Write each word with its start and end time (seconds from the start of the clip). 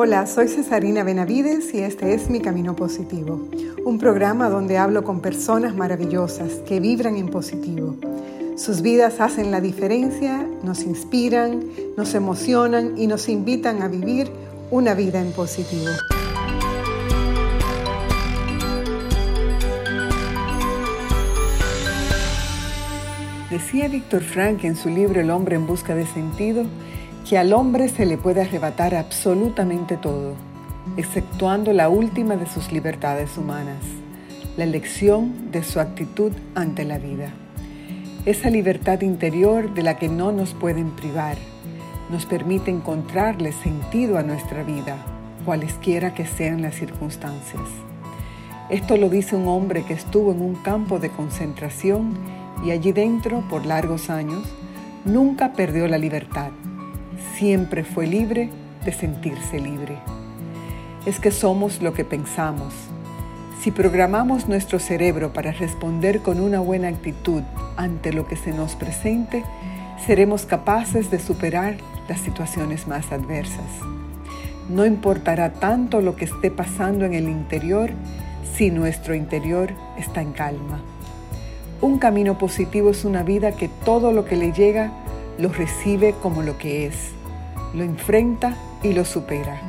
Hola, 0.00 0.28
soy 0.28 0.46
Cesarina 0.46 1.02
Benavides 1.02 1.74
y 1.74 1.78
este 1.78 2.14
es 2.14 2.30
Mi 2.30 2.38
Camino 2.38 2.76
Positivo, 2.76 3.48
un 3.84 3.98
programa 3.98 4.48
donde 4.48 4.78
hablo 4.78 5.02
con 5.02 5.20
personas 5.20 5.74
maravillosas 5.74 6.52
que 6.68 6.78
vibran 6.78 7.16
en 7.16 7.28
positivo. 7.28 7.96
Sus 8.56 8.80
vidas 8.80 9.20
hacen 9.20 9.50
la 9.50 9.60
diferencia, 9.60 10.46
nos 10.62 10.84
inspiran, 10.84 11.64
nos 11.96 12.14
emocionan 12.14 12.96
y 12.96 13.08
nos 13.08 13.28
invitan 13.28 13.82
a 13.82 13.88
vivir 13.88 14.30
una 14.70 14.94
vida 14.94 15.20
en 15.20 15.32
positivo. 15.32 15.90
Decía 23.50 23.88
Víctor 23.88 24.22
Frank 24.22 24.62
en 24.62 24.76
su 24.76 24.90
libro 24.90 25.20
El 25.20 25.30
hombre 25.32 25.56
en 25.56 25.66
busca 25.66 25.96
de 25.96 26.06
sentido 26.06 26.66
que 27.28 27.36
al 27.36 27.52
hombre 27.52 27.90
se 27.90 28.06
le 28.06 28.16
puede 28.16 28.40
arrebatar 28.40 28.94
absolutamente 28.94 29.98
todo, 29.98 30.32
exceptuando 30.96 31.74
la 31.74 31.90
última 31.90 32.36
de 32.36 32.46
sus 32.46 32.72
libertades 32.72 33.36
humanas, 33.36 33.84
la 34.56 34.64
elección 34.64 35.50
de 35.50 35.62
su 35.62 35.78
actitud 35.78 36.32
ante 36.54 36.86
la 36.86 36.96
vida. 36.96 37.30
Esa 38.24 38.48
libertad 38.48 39.02
interior 39.02 39.74
de 39.74 39.82
la 39.82 39.98
que 39.98 40.08
no 40.08 40.32
nos 40.32 40.54
pueden 40.54 40.92
privar, 40.92 41.36
nos 42.10 42.24
permite 42.24 42.70
encontrarle 42.70 43.52
sentido 43.52 44.16
a 44.16 44.22
nuestra 44.22 44.62
vida, 44.62 44.96
cualesquiera 45.44 46.14
que 46.14 46.24
sean 46.26 46.62
las 46.62 46.76
circunstancias. 46.76 47.68
Esto 48.70 48.96
lo 48.96 49.10
dice 49.10 49.36
un 49.36 49.48
hombre 49.48 49.84
que 49.84 49.92
estuvo 49.92 50.32
en 50.32 50.40
un 50.40 50.54
campo 50.54 50.98
de 50.98 51.10
concentración 51.10 52.14
y 52.64 52.70
allí 52.70 52.92
dentro, 52.92 53.46
por 53.50 53.66
largos 53.66 54.08
años, 54.08 54.44
nunca 55.04 55.52
perdió 55.52 55.88
la 55.88 55.98
libertad. 55.98 56.52
Siempre 57.36 57.84
fue 57.84 58.06
libre 58.06 58.50
de 58.84 58.92
sentirse 58.92 59.60
libre. 59.60 59.98
Es 61.06 61.20
que 61.20 61.30
somos 61.30 61.82
lo 61.82 61.92
que 61.92 62.04
pensamos. 62.04 62.74
Si 63.62 63.70
programamos 63.70 64.48
nuestro 64.48 64.78
cerebro 64.78 65.32
para 65.32 65.52
responder 65.52 66.20
con 66.20 66.40
una 66.40 66.60
buena 66.60 66.88
actitud 66.88 67.42
ante 67.76 68.12
lo 68.12 68.26
que 68.26 68.36
se 68.36 68.52
nos 68.52 68.76
presente, 68.76 69.44
seremos 70.06 70.46
capaces 70.46 71.10
de 71.10 71.18
superar 71.18 71.76
las 72.08 72.20
situaciones 72.20 72.86
más 72.86 73.10
adversas. 73.12 73.66
No 74.68 74.86
importará 74.86 75.52
tanto 75.54 76.00
lo 76.00 76.14
que 76.14 76.26
esté 76.26 76.50
pasando 76.50 77.04
en 77.04 77.14
el 77.14 77.28
interior 77.28 77.90
si 78.54 78.70
nuestro 78.70 79.14
interior 79.14 79.72
está 79.98 80.20
en 80.20 80.32
calma. 80.32 80.80
Un 81.80 81.98
camino 81.98 82.38
positivo 82.38 82.90
es 82.90 83.04
una 83.04 83.22
vida 83.22 83.52
que 83.52 83.68
todo 83.68 84.12
lo 84.12 84.24
que 84.24 84.36
le 84.36 84.52
llega 84.52 84.92
lo 85.38 85.50
recibe 85.50 86.14
como 86.20 86.42
lo 86.42 86.58
que 86.58 86.86
es, 86.86 86.96
lo 87.72 87.84
enfrenta 87.84 88.56
y 88.82 88.92
lo 88.92 89.04
supera. 89.04 89.60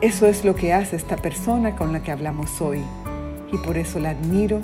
Eso 0.00 0.26
es 0.26 0.44
lo 0.44 0.54
que 0.54 0.72
hace 0.72 0.96
esta 0.96 1.16
persona 1.16 1.76
con 1.76 1.92
la 1.92 2.02
que 2.02 2.12
hablamos 2.12 2.60
hoy 2.60 2.82
y 3.52 3.58
por 3.58 3.76
eso 3.76 3.98
la 3.98 4.10
admiro, 4.10 4.60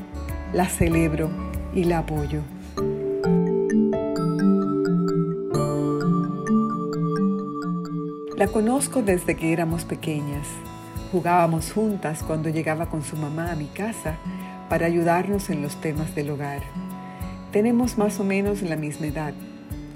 la 0.53 0.67
celebro 0.67 1.31
y 1.75 1.85
la 1.85 1.99
apoyo. 1.99 2.43
La 8.37 8.47
conozco 8.47 9.03
desde 9.03 9.35
que 9.35 9.53
éramos 9.53 9.85
pequeñas. 9.85 10.47
Jugábamos 11.11 11.73
juntas 11.73 12.23
cuando 12.23 12.51
llegaba 12.51 12.87
con 12.87 13.03
su 13.03 13.17
mamá 13.17 13.51
a 13.51 13.57
mi 13.57 13.67
casa 13.67 14.17
para 14.69 14.87
ayudarnos 14.87 15.51
en 15.51 15.61
los 15.61 15.81
temas 15.81 16.15
del 16.15 16.31
hogar. 16.31 16.63
Tenemos 17.51 17.99
más 17.99 18.21
o 18.21 18.25
menos 18.25 18.63
la 18.63 18.77
misma 18.77 19.07
edad 19.07 19.35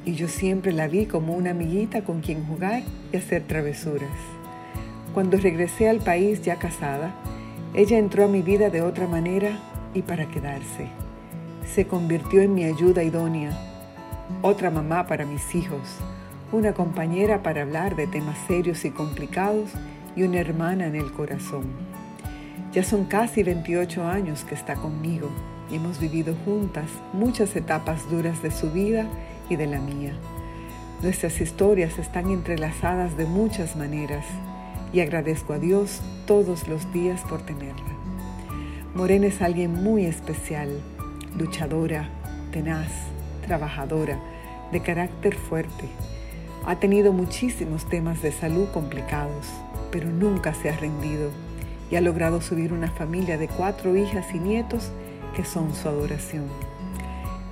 y 0.04 0.14
yo 0.14 0.28
siempre 0.28 0.72
la 0.72 0.88
vi 0.88 1.06
como 1.06 1.34
una 1.34 1.50
amiguita 1.50 2.02
con 2.02 2.20
quien 2.20 2.44
jugar 2.44 2.82
y 3.12 3.16
hacer 3.16 3.42
travesuras. 3.42 4.10
Cuando 5.14 5.36
regresé 5.36 5.88
al 5.88 5.98
país 5.98 6.42
ya 6.42 6.56
casada, 6.56 7.14
ella 7.74 7.98
entró 7.98 8.24
a 8.24 8.28
mi 8.28 8.42
vida 8.42 8.70
de 8.70 8.82
otra 8.82 9.06
manera 9.06 9.58
y 9.94 10.02
para 10.02 10.26
quedarse. 10.28 10.88
Se 11.66 11.86
convirtió 11.86 12.40
en 12.42 12.54
mi 12.54 12.64
ayuda 12.64 13.02
idónea, 13.02 13.56
otra 14.42 14.70
mamá 14.70 15.06
para 15.06 15.24
mis 15.24 15.54
hijos, 15.54 15.98
una 16.50 16.72
compañera 16.72 17.42
para 17.42 17.62
hablar 17.62 17.96
de 17.96 18.06
temas 18.06 18.36
serios 18.46 18.84
y 18.84 18.90
complicados 18.90 19.70
y 20.16 20.22
una 20.24 20.40
hermana 20.40 20.86
en 20.86 20.96
el 20.96 21.12
corazón. 21.12 21.64
Ya 22.72 22.82
son 22.82 23.04
casi 23.04 23.42
28 23.42 24.04
años 24.06 24.44
que 24.44 24.54
está 24.54 24.74
conmigo 24.74 25.28
y 25.70 25.76
hemos 25.76 26.00
vivido 26.00 26.34
juntas 26.44 26.86
muchas 27.12 27.54
etapas 27.56 28.10
duras 28.10 28.42
de 28.42 28.50
su 28.50 28.70
vida 28.70 29.06
de 29.56 29.66
la 29.66 29.78
mía. 29.80 30.12
Nuestras 31.02 31.40
historias 31.40 31.98
están 31.98 32.30
entrelazadas 32.30 33.16
de 33.16 33.26
muchas 33.26 33.76
maneras 33.76 34.24
y 34.92 35.00
agradezco 35.00 35.52
a 35.52 35.58
Dios 35.58 36.00
todos 36.26 36.68
los 36.68 36.92
días 36.92 37.22
por 37.22 37.42
tenerla. 37.42 37.92
Morena 38.94 39.26
es 39.26 39.42
alguien 39.42 39.82
muy 39.82 40.06
especial, 40.06 40.68
luchadora, 41.36 42.08
tenaz, 42.52 42.90
trabajadora, 43.46 44.18
de 44.70 44.80
carácter 44.80 45.34
fuerte. 45.34 45.88
Ha 46.66 46.76
tenido 46.76 47.12
muchísimos 47.12 47.88
temas 47.88 48.22
de 48.22 48.32
salud 48.32 48.68
complicados, 48.72 49.46
pero 49.90 50.08
nunca 50.08 50.54
se 50.54 50.70
ha 50.70 50.76
rendido 50.76 51.30
y 51.90 51.96
ha 51.96 52.00
logrado 52.00 52.40
subir 52.40 52.72
una 52.72 52.90
familia 52.90 53.38
de 53.38 53.48
cuatro 53.48 53.96
hijas 53.96 54.26
y 54.34 54.38
nietos 54.38 54.90
que 55.34 55.44
son 55.44 55.74
su 55.74 55.88
adoración. 55.88 56.71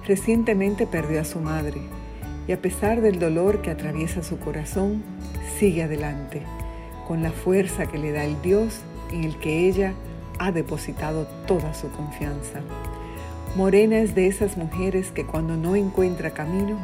Recientemente 0.06 0.86
perdió 0.86 1.20
a 1.20 1.24
su 1.24 1.40
madre 1.40 1.80
y 2.48 2.52
a 2.52 2.60
pesar 2.60 3.00
del 3.00 3.18
dolor 3.18 3.62
que 3.62 3.70
atraviesa 3.70 4.22
su 4.22 4.38
corazón, 4.38 5.02
sigue 5.58 5.82
adelante, 5.82 6.42
con 7.06 7.22
la 7.22 7.30
fuerza 7.30 7.86
que 7.86 7.98
le 7.98 8.12
da 8.12 8.24
el 8.24 8.40
Dios 8.42 8.80
en 9.12 9.24
el 9.24 9.38
que 9.38 9.68
ella 9.68 9.94
ha 10.38 10.52
depositado 10.52 11.26
toda 11.46 11.74
su 11.74 11.90
confianza. 11.90 12.60
Morena 13.56 13.98
es 13.98 14.14
de 14.14 14.26
esas 14.26 14.56
mujeres 14.56 15.10
que 15.10 15.26
cuando 15.26 15.56
no 15.56 15.76
encuentra 15.76 16.30
camino, 16.30 16.78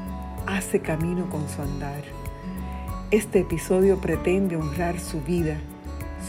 hace 0.46 0.80
camino 0.80 1.28
con 1.30 1.48
su 1.48 1.62
andar. 1.62 2.02
Este 3.10 3.40
episodio 3.40 3.98
pretende 4.00 4.56
honrar 4.56 5.00
su 5.00 5.22
vida, 5.22 5.58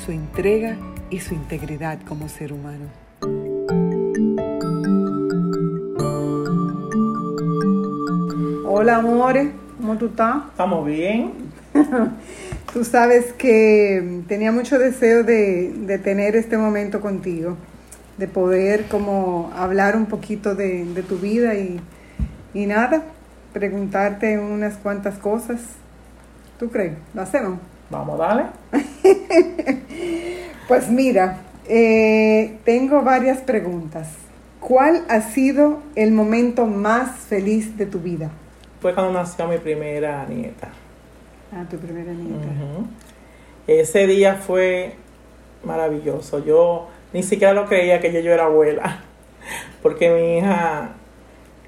su 0.06 0.12
entrega 0.12 0.78
y 1.10 1.20
su 1.20 1.34
integridad 1.34 2.00
como 2.04 2.30
ser 2.30 2.54
humano. 2.54 3.07
Hola 8.80 8.98
amores, 8.98 9.48
¿cómo 9.78 9.98
tú 9.98 10.06
estás? 10.06 10.36
Estamos 10.52 10.86
bien. 10.86 11.32
tú 12.74 12.84
sabes 12.84 13.34
que 13.34 14.22
tenía 14.28 14.52
mucho 14.52 14.78
deseo 14.78 15.24
de, 15.24 16.00
tener 16.04 16.36
este 16.36 16.60
momento 16.60 17.02
contigo, 17.02 17.58
de 18.20 18.28
poder 18.28 18.86
como 18.86 19.52
hablar 19.58 19.96
un 19.96 20.06
poquito 20.06 20.54
de, 20.54 20.86
tu 21.10 21.18
vida 21.18 21.56
y, 21.56 21.82
y 22.54 22.68
nada, 22.68 23.02
preguntarte 23.52 24.38
unas 24.38 24.76
cuantas 24.76 25.18
cosas. 25.18 25.60
¿Tú 26.60 26.70
crees? 26.70 26.94
¿Lo 27.16 27.24
hacemos? 27.24 27.58
Vamos, 27.90 28.20
dale. 28.20 28.44
Pues 30.68 30.88
mira, 30.88 31.40
eh, 31.68 32.60
tengo 32.64 33.02
varias 33.02 33.40
preguntas. 33.40 34.08
¿Cuál 34.60 35.04
ha 35.10 35.22
sido 35.22 35.80
el 35.96 36.12
momento 36.12 36.68
más 36.68 37.10
feliz 37.22 37.76
de 37.76 37.88
tu 37.88 38.02
vida? 38.02 38.30
Fue 38.82 38.94
cuando 38.94 39.14
nació 39.14 39.48
mi 39.48 39.58
primera 39.58 40.26
nieta. 40.28 40.70
Ah, 41.52 41.66
tu 41.70 41.78
primera 41.78 42.12
nieta. 42.12 42.48
Ese 43.68 44.08
día 44.08 44.36
fue 44.36 44.96
maravilloso. 45.64 46.44
Yo 46.44 46.88
ni 47.14 47.24
siquiera 47.24 47.54
lo 47.54 47.66
creía 47.66 48.00
que 48.00 48.12
yo, 48.14 48.20
yo 48.20 48.32
era 48.32 48.46
abuela, 48.46 49.02
porque 49.82 50.10
mi 50.10 50.38
hija 50.38 50.90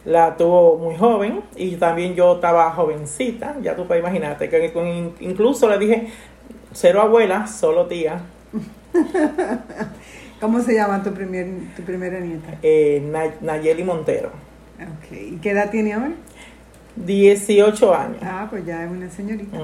la 0.05 0.37
tuvo 0.37 0.77
muy 0.77 0.95
joven 0.95 1.41
y 1.55 1.75
también 1.75 2.15
yo 2.15 2.35
estaba 2.35 2.71
jovencita, 2.71 3.57
ya 3.61 3.75
tú 3.75 3.85
puedes 3.85 4.01
imaginarte, 4.01 4.49
que 4.49 4.73
incluso 5.19 5.69
le 5.69 5.77
dije, 5.77 6.07
cero 6.71 7.01
abuela, 7.01 7.47
solo 7.47 7.87
tía, 7.87 8.21
¿Cómo 10.39 10.61
se 10.61 10.73
llama 10.73 11.03
tu, 11.03 11.11
primer, 11.13 11.47
tu 11.75 11.83
primera 11.83 12.19
nieta? 12.19 12.57
Eh, 12.61 13.03
Nayeli 13.41 13.83
Montero. 13.83 14.31
¿Y 15.11 15.37
qué 15.37 15.51
edad 15.51 15.69
tiene 15.69 15.93
ahora? 15.93 16.11
18 17.05 17.95
años. 17.95 18.17
Ah, 18.21 18.47
pues 18.49 18.65
ya 18.65 18.83
es 18.83 18.91
una 18.91 19.09
señorita. 19.09 19.57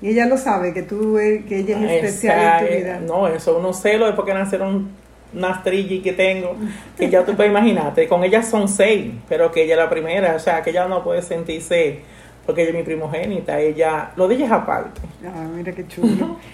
Y 0.00 0.10
ella 0.10 0.26
lo 0.26 0.36
sabe, 0.36 0.72
que 0.74 0.82
tú 0.82 1.18
eh, 1.18 1.44
que 1.48 1.60
ella 1.60 1.78
es 1.82 2.04
especial 2.04 2.62
en 2.62 2.68
tu 2.68 2.74
vida. 2.74 3.00
No, 3.00 3.26
eso 3.28 3.58
uno 3.58 3.72
celo 3.72 4.08
es 4.08 4.14
porque 4.14 4.34
nacieron 4.34 4.88
unas 5.34 5.62
trillas 5.64 6.02
que 6.02 6.12
tengo, 6.12 6.54
que 6.96 7.08
ya 7.08 7.24
tú 7.24 7.34
puedes 7.34 7.50
imaginarte. 7.56 8.06
Con 8.06 8.22
ella 8.22 8.42
son 8.42 8.68
seis, 8.68 9.12
pero 9.28 9.50
que 9.50 9.64
ella 9.64 9.74
es 9.74 9.80
la 9.80 9.90
primera, 9.90 10.36
o 10.36 10.38
sea, 10.38 10.62
que 10.62 10.70
ella 10.70 10.86
no 10.86 11.02
puede 11.02 11.22
sentirse, 11.22 12.00
porque 12.44 12.62
ella 12.62 12.70
es 12.70 12.76
mi 12.76 12.82
primogénita, 12.82 13.58
ella, 13.58 14.12
lo 14.16 14.28
de 14.28 14.34
ella 14.36 14.46
es 14.46 14.52
aparte. 14.52 15.00
Ah, 15.26 15.46
mira 15.54 15.72
qué 15.72 15.86
chulo. 15.86 16.36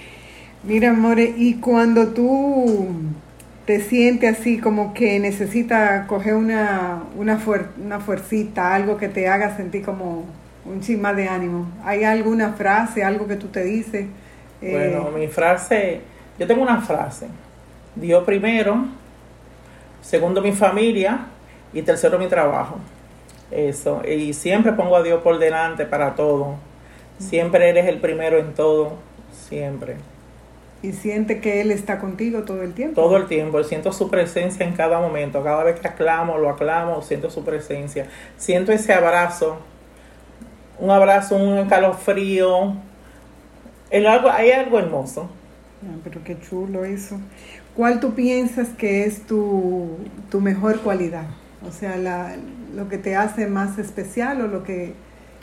Mira, 0.64 0.92
More, 0.92 1.24
y 1.36 1.54
cuando 1.54 2.08
tú 2.08 2.88
te 3.66 3.80
sientes 3.80 4.38
así 4.38 4.58
como 4.58 4.92
que 4.92 5.18
necesitas 5.20 6.06
coger 6.06 6.34
una, 6.34 7.02
una, 7.16 7.40
una 7.82 8.00
fuercita, 8.00 8.74
algo 8.74 8.96
que 8.96 9.08
te 9.08 9.28
haga 9.28 9.56
sentir 9.56 9.84
como 9.84 10.24
un 10.64 10.80
chisma 10.80 11.12
de 11.12 11.28
ánimo, 11.28 11.66
¿hay 11.84 12.04
alguna 12.04 12.52
frase, 12.52 13.02
algo 13.02 13.26
que 13.26 13.36
tú 13.36 13.48
te 13.48 13.64
dices 13.64 14.06
Bueno, 14.60 15.10
mi 15.10 15.26
frase, 15.28 16.00
yo 16.38 16.46
tengo 16.46 16.62
una 16.62 16.80
frase. 16.80 17.26
Dios 17.94 18.24
primero, 18.24 18.86
segundo 20.00 20.40
mi 20.40 20.52
familia 20.52 21.26
y 21.72 21.82
tercero 21.82 22.18
mi 22.18 22.28
trabajo. 22.28 22.76
Eso, 23.50 24.02
y 24.08 24.32
siempre 24.32 24.72
pongo 24.72 24.96
a 24.96 25.02
Dios 25.02 25.20
por 25.22 25.38
delante 25.38 25.84
para 25.84 26.14
todo. 26.14 26.56
Siempre 27.18 27.68
eres 27.68 27.86
el 27.86 27.98
primero 27.98 28.38
en 28.38 28.54
todo, 28.54 28.94
siempre. 29.48 29.96
¿Y 30.82 30.92
siente 30.92 31.40
que 31.40 31.60
Él 31.60 31.70
está 31.70 32.00
contigo 32.00 32.42
todo 32.42 32.62
el 32.62 32.74
tiempo? 32.74 33.00
Todo 33.00 33.16
el 33.16 33.26
tiempo, 33.26 33.62
siento 33.62 33.92
su 33.92 34.10
presencia 34.10 34.66
en 34.66 34.74
cada 34.74 34.98
momento. 35.00 35.42
Cada 35.44 35.62
vez 35.62 35.78
que 35.78 35.86
aclamo, 35.86 36.38
lo 36.38 36.50
aclamo, 36.50 37.02
siento 37.02 37.30
su 37.30 37.44
presencia. 37.44 38.08
Siento 38.36 38.72
ese 38.72 38.92
abrazo, 38.92 39.58
un 40.80 40.90
abrazo, 40.90 41.36
un 41.36 41.58
escalofrío. 41.58 42.74
El 43.90 44.06
algo, 44.06 44.28
hay 44.28 44.50
algo 44.50 44.80
hermoso. 44.80 45.30
Ah, 45.84 45.96
pero 46.02 46.24
qué 46.24 46.38
chulo 46.40 46.84
eso. 46.84 47.20
¿Cuál 47.76 48.00
tú 48.00 48.14
piensas 48.14 48.68
que 48.70 49.04
es 49.04 49.24
tu, 49.24 49.98
tu 50.30 50.40
mejor 50.40 50.80
cualidad? 50.80 51.26
O 51.66 51.70
sea, 51.70 51.96
la, 51.96 52.34
lo 52.74 52.88
que 52.88 52.98
te 52.98 53.14
hace 53.14 53.46
más 53.46 53.78
especial 53.78 54.40
o 54.40 54.48
lo 54.48 54.64
que 54.64 54.94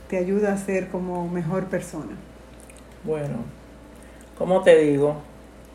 te 0.09 0.18
ayuda 0.18 0.53
a 0.53 0.57
ser 0.57 0.89
como 0.89 1.30
mejor 1.30 1.68
persona. 1.68 2.18
Bueno, 3.03 3.38
como 4.38 4.63
te 4.63 4.77
digo, 4.77 5.15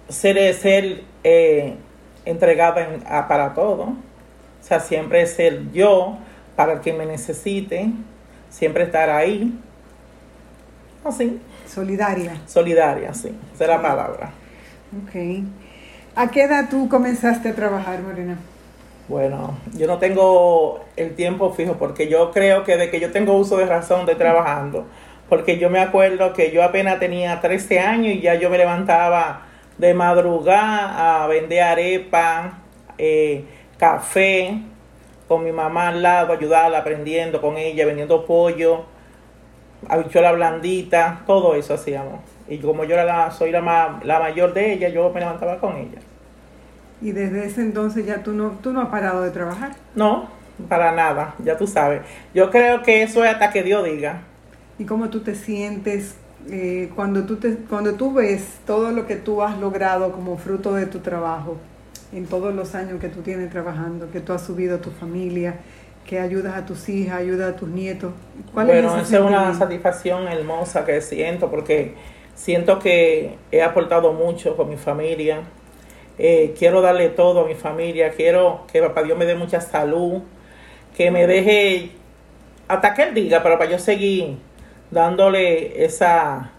ser, 0.08 0.54
ser 0.54 1.02
eh, 1.22 1.76
entregada 2.24 3.26
para 3.28 3.54
todo. 3.54 3.82
O 3.84 4.66
sea, 4.66 4.80
siempre 4.80 5.26
ser 5.26 5.70
yo 5.72 6.18
para 6.56 6.74
el 6.74 6.80
que 6.80 6.92
me 6.92 7.06
necesite, 7.06 7.90
siempre 8.50 8.84
estar 8.84 9.10
ahí. 9.10 9.52
Así. 11.04 11.40
Solidaria. 11.66 12.40
Solidaria, 12.46 13.12
sí. 13.12 13.36
Esa 13.54 13.64
es 13.64 13.70
la 13.70 13.82
palabra. 13.82 14.30
Ok. 15.02 15.44
¿A 16.16 16.30
qué 16.30 16.44
edad 16.44 16.68
tú 16.70 16.88
comenzaste 16.88 17.48
a 17.48 17.54
trabajar, 17.54 18.00
Morena? 18.00 18.38
Bueno, 19.08 19.58
yo 19.74 19.86
no 19.86 19.98
tengo 19.98 20.84
el 20.96 21.14
tiempo 21.14 21.52
fijo 21.52 21.74
porque 21.74 22.08
yo 22.08 22.30
creo 22.30 22.64
que 22.64 22.76
de 22.76 22.90
que 22.90 23.00
yo 23.00 23.12
tengo 23.12 23.34
uso 23.34 23.58
de 23.58 23.66
razón 23.66 24.06
de 24.06 24.14
trabajando, 24.14 24.86
porque 25.28 25.58
yo 25.58 25.68
me 25.68 25.80
acuerdo 25.80 26.32
que 26.32 26.52
yo 26.52 26.62
apenas 26.62 27.00
tenía 27.00 27.40
13 27.40 27.80
años 27.80 28.14
y 28.14 28.20
ya 28.20 28.36
yo 28.36 28.48
me 28.48 28.56
levantaba 28.56 29.43
de 29.78 29.94
madrugada 29.94 31.24
a 31.24 31.26
vender 31.26 31.62
arepa, 31.62 32.58
eh, 32.98 33.44
café, 33.78 34.60
con 35.28 35.44
mi 35.44 35.52
mamá 35.52 35.88
al 35.88 36.02
lado, 36.02 36.32
ayudarla, 36.32 36.78
aprendiendo 36.78 37.40
con 37.40 37.56
ella, 37.56 37.86
vendiendo 37.86 38.24
pollo, 38.26 38.84
habichuela 39.88 40.32
blandita, 40.32 41.22
todo 41.26 41.54
eso 41.54 41.74
hacíamos. 41.74 42.20
Y 42.48 42.58
como 42.58 42.84
yo 42.84 42.94
era 42.94 43.04
la, 43.04 43.30
soy 43.30 43.50
la, 43.50 44.00
la 44.02 44.20
mayor 44.20 44.52
de 44.52 44.74
ella, 44.74 44.88
yo 44.88 45.10
me 45.10 45.20
levantaba 45.20 45.58
con 45.58 45.76
ella. 45.76 45.98
Y 47.00 47.12
desde 47.12 47.46
ese 47.46 47.62
entonces 47.62 48.06
ya 48.06 48.22
tú 48.22 48.32
no, 48.32 48.50
tú 48.62 48.72
no 48.72 48.80
has 48.82 48.88
parado 48.88 49.22
de 49.22 49.30
trabajar. 49.30 49.72
No, 49.94 50.28
para 50.68 50.92
nada, 50.92 51.34
ya 51.42 51.56
tú 51.56 51.66
sabes. 51.66 52.02
Yo 52.34 52.50
creo 52.50 52.82
que 52.82 53.02
eso 53.02 53.24
es 53.24 53.30
hasta 53.32 53.50
que 53.50 53.62
Dios 53.62 53.84
diga. 53.84 54.22
¿Y 54.78 54.84
cómo 54.84 55.08
tú 55.08 55.20
te 55.20 55.34
sientes 55.34 56.16
eh, 56.50 56.90
cuando, 56.94 57.24
tú 57.24 57.36
te, 57.36 57.56
cuando 57.56 57.94
tú 57.94 58.12
ves 58.12 58.44
todo 58.66 58.90
lo 58.90 59.06
que 59.06 59.16
tú 59.16 59.42
has 59.42 59.58
logrado 59.58 60.12
como 60.12 60.36
fruto 60.36 60.74
de 60.74 60.86
tu 60.86 61.00
trabajo, 61.00 61.56
en 62.12 62.26
todos 62.26 62.54
los 62.54 62.74
años 62.74 63.00
que 63.00 63.08
tú 63.08 63.22
tienes 63.22 63.50
trabajando, 63.50 64.10
que 64.10 64.20
tú 64.20 64.32
has 64.32 64.42
subido 64.42 64.76
a 64.76 64.80
tu 64.80 64.90
familia, 64.90 65.56
que 66.06 66.20
ayudas 66.20 66.56
a 66.56 66.66
tus 66.66 66.88
hijas, 66.88 67.18
ayudas 67.18 67.54
a 67.54 67.56
tus 67.56 67.68
nietos? 67.68 68.12
¿Cuál 68.52 68.66
bueno, 68.66 68.96
es 68.96 69.08
esa 69.08 69.16
es 69.18 69.22
una 69.22 69.54
satisfacción 69.54 70.28
hermosa 70.28 70.84
que 70.84 71.00
siento 71.00 71.50
porque 71.50 71.94
siento 72.34 72.78
que 72.78 73.36
he 73.50 73.62
aportado 73.62 74.12
mucho 74.12 74.56
con 74.56 74.68
mi 74.68 74.76
familia 74.76 75.42
eh, 76.18 76.54
quiero 76.56 76.80
darle 76.80 77.08
todo 77.08 77.44
a 77.44 77.46
mi 77.46 77.54
familia, 77.54 78.10
quiero 78.10 78.64
que 78.72 78.80
papá 78.80 79.02
Dios 79.02 79.18
me 79.18 79.24
dé 79.24 79.34
mucha 79.34 79.60
salud, 79.60 80.22
que 80.96 81.10
me 81.10 81.26
deje 81.26 81.90
hasta 82.68 82.94
que 82.94 83.02
él 83.02 83.14
diga, 83.14 83.42
pero 83.42 83.58
para 83.58 83.70
yo 83.70 83.78
seguir 83.78 84.36
dándole 84.94 85.84
esa, 85.84 86.52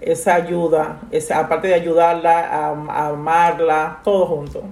esa 0.00 0.34
ayuda, 0.34 1.00
esa, 1.12 1.38
aparte 1.38 1.68
de 1.68 1.74
ayudarla, 1.74 2.40
a, 2.40 3.08
amarla, 3.08 4.00
todo 4.02 4.26
junto. 4.26 4.64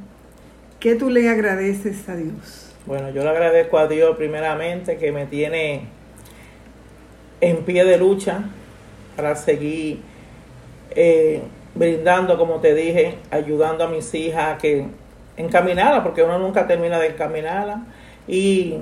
¿Qué 0.81 0.97
tú 0.97 1.11
le 1.11 1.29
agradeces 1.29 2.09
a 2.09 2.17
Dios? 2.17 2.75
Bueno, 2.87 3.11
yo 3.11 3.23
le 3.23 3.29
agradezco 3.29 3.79
a 3.79 3.87
Dios 3.87 4.17
primeramente 4.17 4.97
que 4.97 5.13
me 5.13 5.27
tiene 5.27 5.83
en 7.41 7.59
pie 7.59 7.85
de 7.85 7.99
lucha 7.99 8.45
para 9.15 9.37
seguir 9.37 10.01
eh, 10.93 11.43
brindando, 11.75 12.39
como 12.39 12.57
te 12.57 12.75
dije, 12.75 13.19
ayudando 13.31 13.85
a 13.85 13.89
mis 13.89 14.13
hijas 14.15 14.55
a 14.55 14.59
que 14.59 14.87
encaminarla, 15.37 16.03
porque 16.03 16.23
uno 16.23 16.39
nunca 16.39 16.67
termina 16.67 16.99
de 16.99 17.09
encaminarla. 17.09 17.83
Y, 18.27 18.77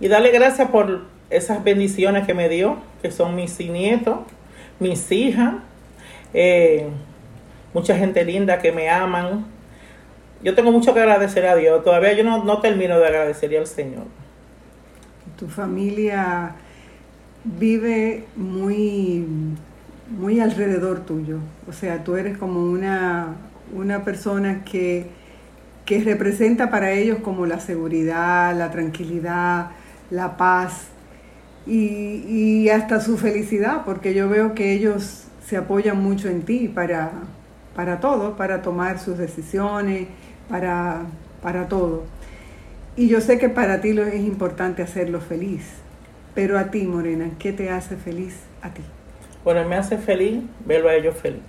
y 0.00 0.08
darle 0.08 0.30
gracias 0.30 0.70
por 0.70 1.17
esas 1.30 1.62
bendiciones 1.62 2.26
que 2.26 2.34
me 2.34 2.48
dio, 2.48 2.78
que 3.02 3.10
son 3.10 3.34
mis 3.34 3.58
nietos, 3.60 4.18
mis 4.80 5.10
hijas, 5.12 5.54
eh, 6.34 6.88
mucha 7.74 7.96
gente 7.96 8.24
linda 8.24 8.58
que 8.58 8.72
me 8.72 8.88
aman. 8.88 9.46
Yo 10.42 10.54
tengo 10.54 10.70
mucho 10.70 10.94
que 10.94 11.00
agradecer 11.00 11.46
a 11.46 11.56
Dios. 11.56 11.84
Todavía 11.84 12.12
yo 12.12 12.24
no, 12.24 12.44
no 12.44 12.60
termino 12.60 12.98
de 12.98 13.06
agradecerle 13.06 13.58
al 13.58 13.66
Señor. 13.66 14.04
Tu 15.36 15.48
familia 15.48 16.54
vive 17.44 18.24
muy 18.36 19.26
muy 20.10 20.40
alrededor 20.40 21.00
tuyo. 21.00 21.38
O 21.68 21.72
sea, 21.72 22.02
tú 22.04 22.16
eres 22.16 22.38
como 22.38 22.60
una, 22.62 23.36
una 23.74 24.04
persona 24.04 24.64
que, 24.64 25.06
que 25.84 26.02
representa 26.02 26.70
para 26.70 26.92
ellos 26.92 27.18
como 27.18 27.46
la 27.46 27.60
seguridad, 27.60 28.56
la 28.56 28.70
tranquilidad, 28.70 29.70
la 30.10 30.36
paz 30.36 30.88
y, 31.68 32.68
hasta 32.70 33.00
su 33.00 33.18
felicidad, 33.18 33.82
porque 33.84 34.14
yo 34.14 34.28
veo 34.28 34.54
que 34.54 34.72
ellos 34.72 35.24
se 35.46 35.56
apoyan 35.56 36.02
mucho 36.02 36.28
en 36.28 36.42
ti 36.42 36.68
para, 36.68 37.12
para 37.74 38.00
todo, 38.00 38.36
para 38.36 38.62
tomar 38.62 38.98
sus 38.98 39.18
decisiones, 39.18 40.08
para, 40.48 41.02
para 41.42 41.68
todo. 41.68 42.04
Y 42.96 43.08
yo 43.08 43.20
sé 43.20 43.38
que 43.38 43.48
para 43.48 43.80
ti 43.80 43.90
es 43.90 44.20
importante 44.20 44.82
hacerlo 44.82 45.20
feliz, 45.20 45.62
pero 46.34 46.58
a 46.58 46.70
ti, 46.70 46.82
Morena, 46.82 47.30
¿qué 47.38 47.52
te 47.52 47.70
hace 47.70 47.96
feliz 47.96 48.36
a 48.62 48.70
ti? 48.70 48.82
Bueno, 49.44 49.66
me 49.68 49.76
hace 49.76 49.98
feliz 49.98 50.42
verlo 50.64 50.88
a 50.88 50.94
ellos 50.94 51.16
feliz. 51.16 51.42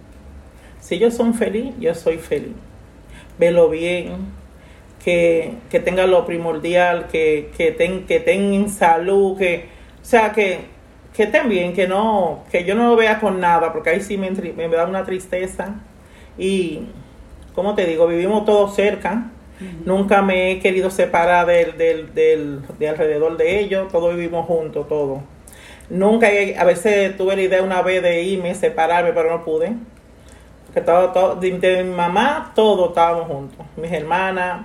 Si 0.79 0.95
ellos 0.95 1.13
son 1.13 1.33
felices, 1.33 1.73
yo 1.79 1.93
soy 1.95 2.17
feliz. 2.17 2.53
Verlo 3.37 3.69
bien, 3.69 4.17
que, 5.03 5.53
que 5.69 5.79
tengan 5.79 6.11
lo 6.11 6.25
primordial, 6.25 7.07
que, 7.07 7.51
que, 7.57 7.75
que 8.07 8.19
tengan 8.19 8.69
salud, 8.69 9.37
que, 9.37 9.78
o 10.01 10.05
sea, 10.05 10.31
que, 10.31 10.65
que 11.13 11.23
estén 11.23 11.49
bien, 11.49 11.73
que 11.73 11.87
no, 11.87 12.43
que 12.51 12.63
yo 12.63 12.75
no 12.75 12.89
lo 12.89 12.95
vea 12.95 13.19
con 13.19 13.39
nada, 13.39 13.73
porque 13.73 13.91
ahí 13.91 14.01
sí 14.01 14.17
me, 14.17 14.31
me 14.31 14.67
da 14.69 14.85
una 14.85 15.03
tristeza. 15.05 15.75
Y, 16.37 16.87
como 17.53 17.75
te 17.75 17.85
digo, 17.85 18.07
vivimos 18.07 18.45
todos 18.45 18.75
cerca. 18.75 19.31
Nunca 19.83 20.21
me 20.21 20.51
he 20.51 20.59
querido 20.59 20.89
separar 20.89 21.45
del, 21.45 21.77
del, 21.77 22.13
del, 22.13 22.61
de 22.79 22.87
alrededor 22.87 23.35
de 23.35 23.59
ellos, 23.59 23.91
todos 23.91 24.15
vivimos 24.15 24.45
juntos, 24.45 24.87
todos. 24.87 25.19
Nunca, 25.89 26.27
a 26.27 26.63
veces 26.63 27.17
tuve 27.17 27.35
la 27.35 27.41
idea 27.41 27.61
una 27.61 27.81
vez 27.81 28.01
de 28.01 28.23
irme, 28.23 28.55
separarme, 28.55 29.11
pero 29.11 29.29
no 29.29 29.43
pude. 29.43 29.73
Porque 30.65 30.81
todo, 30.81 31.09
todo 31.09 31.35
de, 31.35 31.83
mi 31.83 31.95
mamá, 31.95 32.51
todos 32.55 32.89
estábamos 32.89 33.27
juntos. 33.27 33.65
Mis 33.75 33.91
hermanas, 33.91 34.61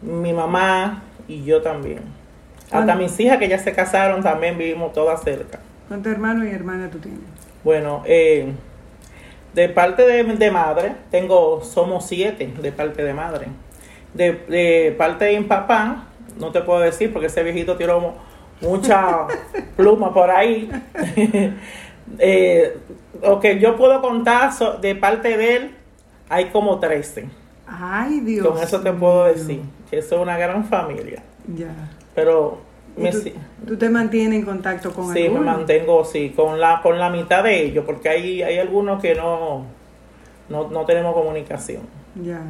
mi 0.00 0.32
mamá 0.32 1.02
y 1.26 1.44
yo 1.44 1.60
también. 1.60 2.19
Hasta 2.70 2.94
mis 2.94 3.18
hijas 3.18 3.38
que 3.38 3.48
ya 3.48 3.58
se 3.58 3.72
casaron 3.72 4.22
también 4.22 4.56
vivimos 4.56 4.92
todas 4.92 5.22
cerca. 5.22 5.58
¿Cuántos 5.88 6.12
hermanos 6.12 6.46
y 6.46 6.50
hermanas 6.50 6.90
tú 6.90 6.98
tienes? 6.98 7.20
Bueno, 7.64 8.02
eh, 8.06 8.52
de 9.54 9.68
parte 9.68 10.06
de, 10.06 10.22
de, 10.22 10.50
madre, 10.50 10.92
tengo, 11.10 11.62
somos 11.64 12.06
siete 12.06 12.52
de 12.60 12.72
parte 12.72 13.02
de 13.02 13.12
madre. 13.12 13.48
De, 14.14 14.32
de 14.48 14.94
parte 14.96 15.24
de 15.26 15.40
mi 15.40 15.46
papá, 15.46 16.04
no 16.38 16.52
te 16.52 16.60
puedo 16.62 16.80
decir 16.80 17.12
porque 17.12 17.26
ese 17.26 17.42
viejito 17.42 17.76
tiró 17.76 18.14
mucha 18.60 19.26
pluma 19.76 20.14
por 20.14 20.30
ahí. 20.30 20.70
eh, 22.18 22.78
lo 23.22 23.40
que 23.40 23.58
yo 23.58 23.76
puedo 23.76 24.00
contar 24.00 24.52
de 24.80 24.94
parte 24.94 25.36
de 25.36 25.56
él, 25.56 25.74
hay 26.28 26.46
como 26.46 26.78
13. 26.78 27.28
Ay, 27.66 28.20
Dios. 28.20 28.46
Con 28.46 28.58
eso 28.62 28.80
te 28.80 28.92
puedo 28.92 29.24
decir 29.26 29.60
que 29.90 29.98
eso 29.98 30.16
es 30.16 30.22
una 30.22 30.38
gran 30.38 30.64
familia. 30.64 31.22
Ya. 31.56 31.74
Pero 32.14 32.58
me, 32.96 33.10
tú, 33.10 33.18
tú, 33.66 33.76
te 33.76 33.88
mantienes 33.88 34.40
en 34.40 34.44
contacto 34.44 34.92
con 34.92 35.12
Sí, 35.12 35.28
me 35.28 35.40
mantengo, 35.40 36.04
sí, 36.04 36.32
con 36.34 36.60
la, 36.60 36.80
con 36.82 36.98
la 36.98 37.10
mitad 37.10 37.44
de 37.44 37.64
ellos, 37.64 37.84
porque 37.84 38.08
hay, 38.08 38.42
hay 38.42 38.58
algunos 38.58 39.00
que 39.00 39.14
no, 39.14 39.64
no, 40.48 40.68
no 40.68 40.84
tenemos 40.84 41.14
comunicación. 41.14 41.82
Ya, 42.24 42.42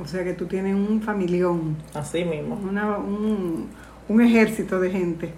o 0.00 0.06
sea 0.06 0.24
que 0.24 0.34
tú 0.34 0.46
tienes 0.46 0.74
un 0.74 1.02
familión. 1.02 1.76
Así 1.94 2.24
mismo. 2.24 2.56
Una, 2.56 2.98
un, 2.98 3.68
un 4.08 4.20
ejército 4.20 4.78
de 4.80 4.90
gente. 4.90 5.30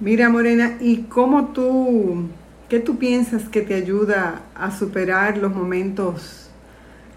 Mira, 0.00 0.28
Morena, 0.28 0.78
¿y 0.80 1.02
cómo 1.02 1.48
tú 1.48 2.28
¿Qué 2.72 2.80
tú 2.80 2.96
piensas 2.96 3.50
que 3.50 3.60
te 3.60 3.74
ayuda 3.74 4.44
a 4.54 4.70
superar 4.70 5.36
los 5.36 5.54
momentos 5.54 6.48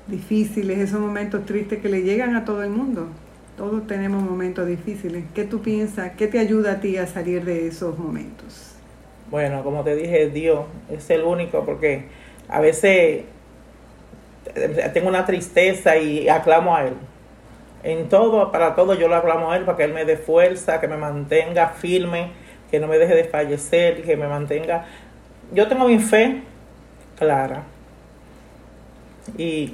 difíciles, 0.05 0.79
esos 0.79 0.99
momentos 0.99 1.45
tristes 1.45 1.81
que 1.81 1.87
le 1.87 2.01
llegan 2.01 2.35
a 2.35 2.43
todo 2.43 2.61
el 2.61 2.71
mundo? 2.71 3.07
Todos 3.57 3.87
tenemos 3.87 4.21
momentos 4.21 4.67
difíciles. 4.67 5.23
¿Qué 5.33 5.45
tú 5.45 5.61
piensas? 5.61 6.11
¿Qué 6.17 6.27
te 6.27 6.39
ayuda 6.39 6.73
a 6.73 6.79
ti 6.81 6.97
a 6.97 7.07
salir 7.07 7.45
de 7.45 7.67
esos 7.67 7.97
momentos? 7.97 8.75
Bueno, 9.31 9.63
como 9.63 9.83
te 9.83 9.95
dije, 9.95 10.29
Dios 10.29 10.65
es 10.89 11.09
el 11.09 11.23
único 11.23 11.65
porque 11.65 12.05
a 12.49 12.59
veces 12.59 13.23
tengo 14.93 15.09
una 15.09 15.25
tristeza 15.25 15.97
y 15.97 16.29
aclamo 16.29 16.75
a 16.75 16.85
Él. 16.85 16.93
En 17.83 18.09
todo, 18.09 18.51
para 18.51 18.75
todo 18.75 18.93
yo 18.93 19.07
lo 19.07 19.15
aclamo 19.15 19.51
a 19.51 19.57
Él 19.57 19.63
para 19.63 19.77
que 19.77 19.83
Él 19.83 19.93
me 19.93 20.05
dé 20.05 20.17
fuerza, 20.17 20.79
que 20.79 20.87
me 20.87 20.97
mantenga 20.97 21.69
firme, 21.69 22.31
que 22.69 22.79
no 22.79 22.87
me 22.87 22.97
deje 22.97 23.15
de 23.15 23.23
fallecer, 23.25 24.03
que 24.03 24.17
me 24.17 24.27
mantenga... 24.27 24.85
Yo 25.53 25.67
tengo 25.67 25.87
mi 25.87 25.99
fe 25.99 26.41
clara 27.17 27.63
y, 29.37 29.73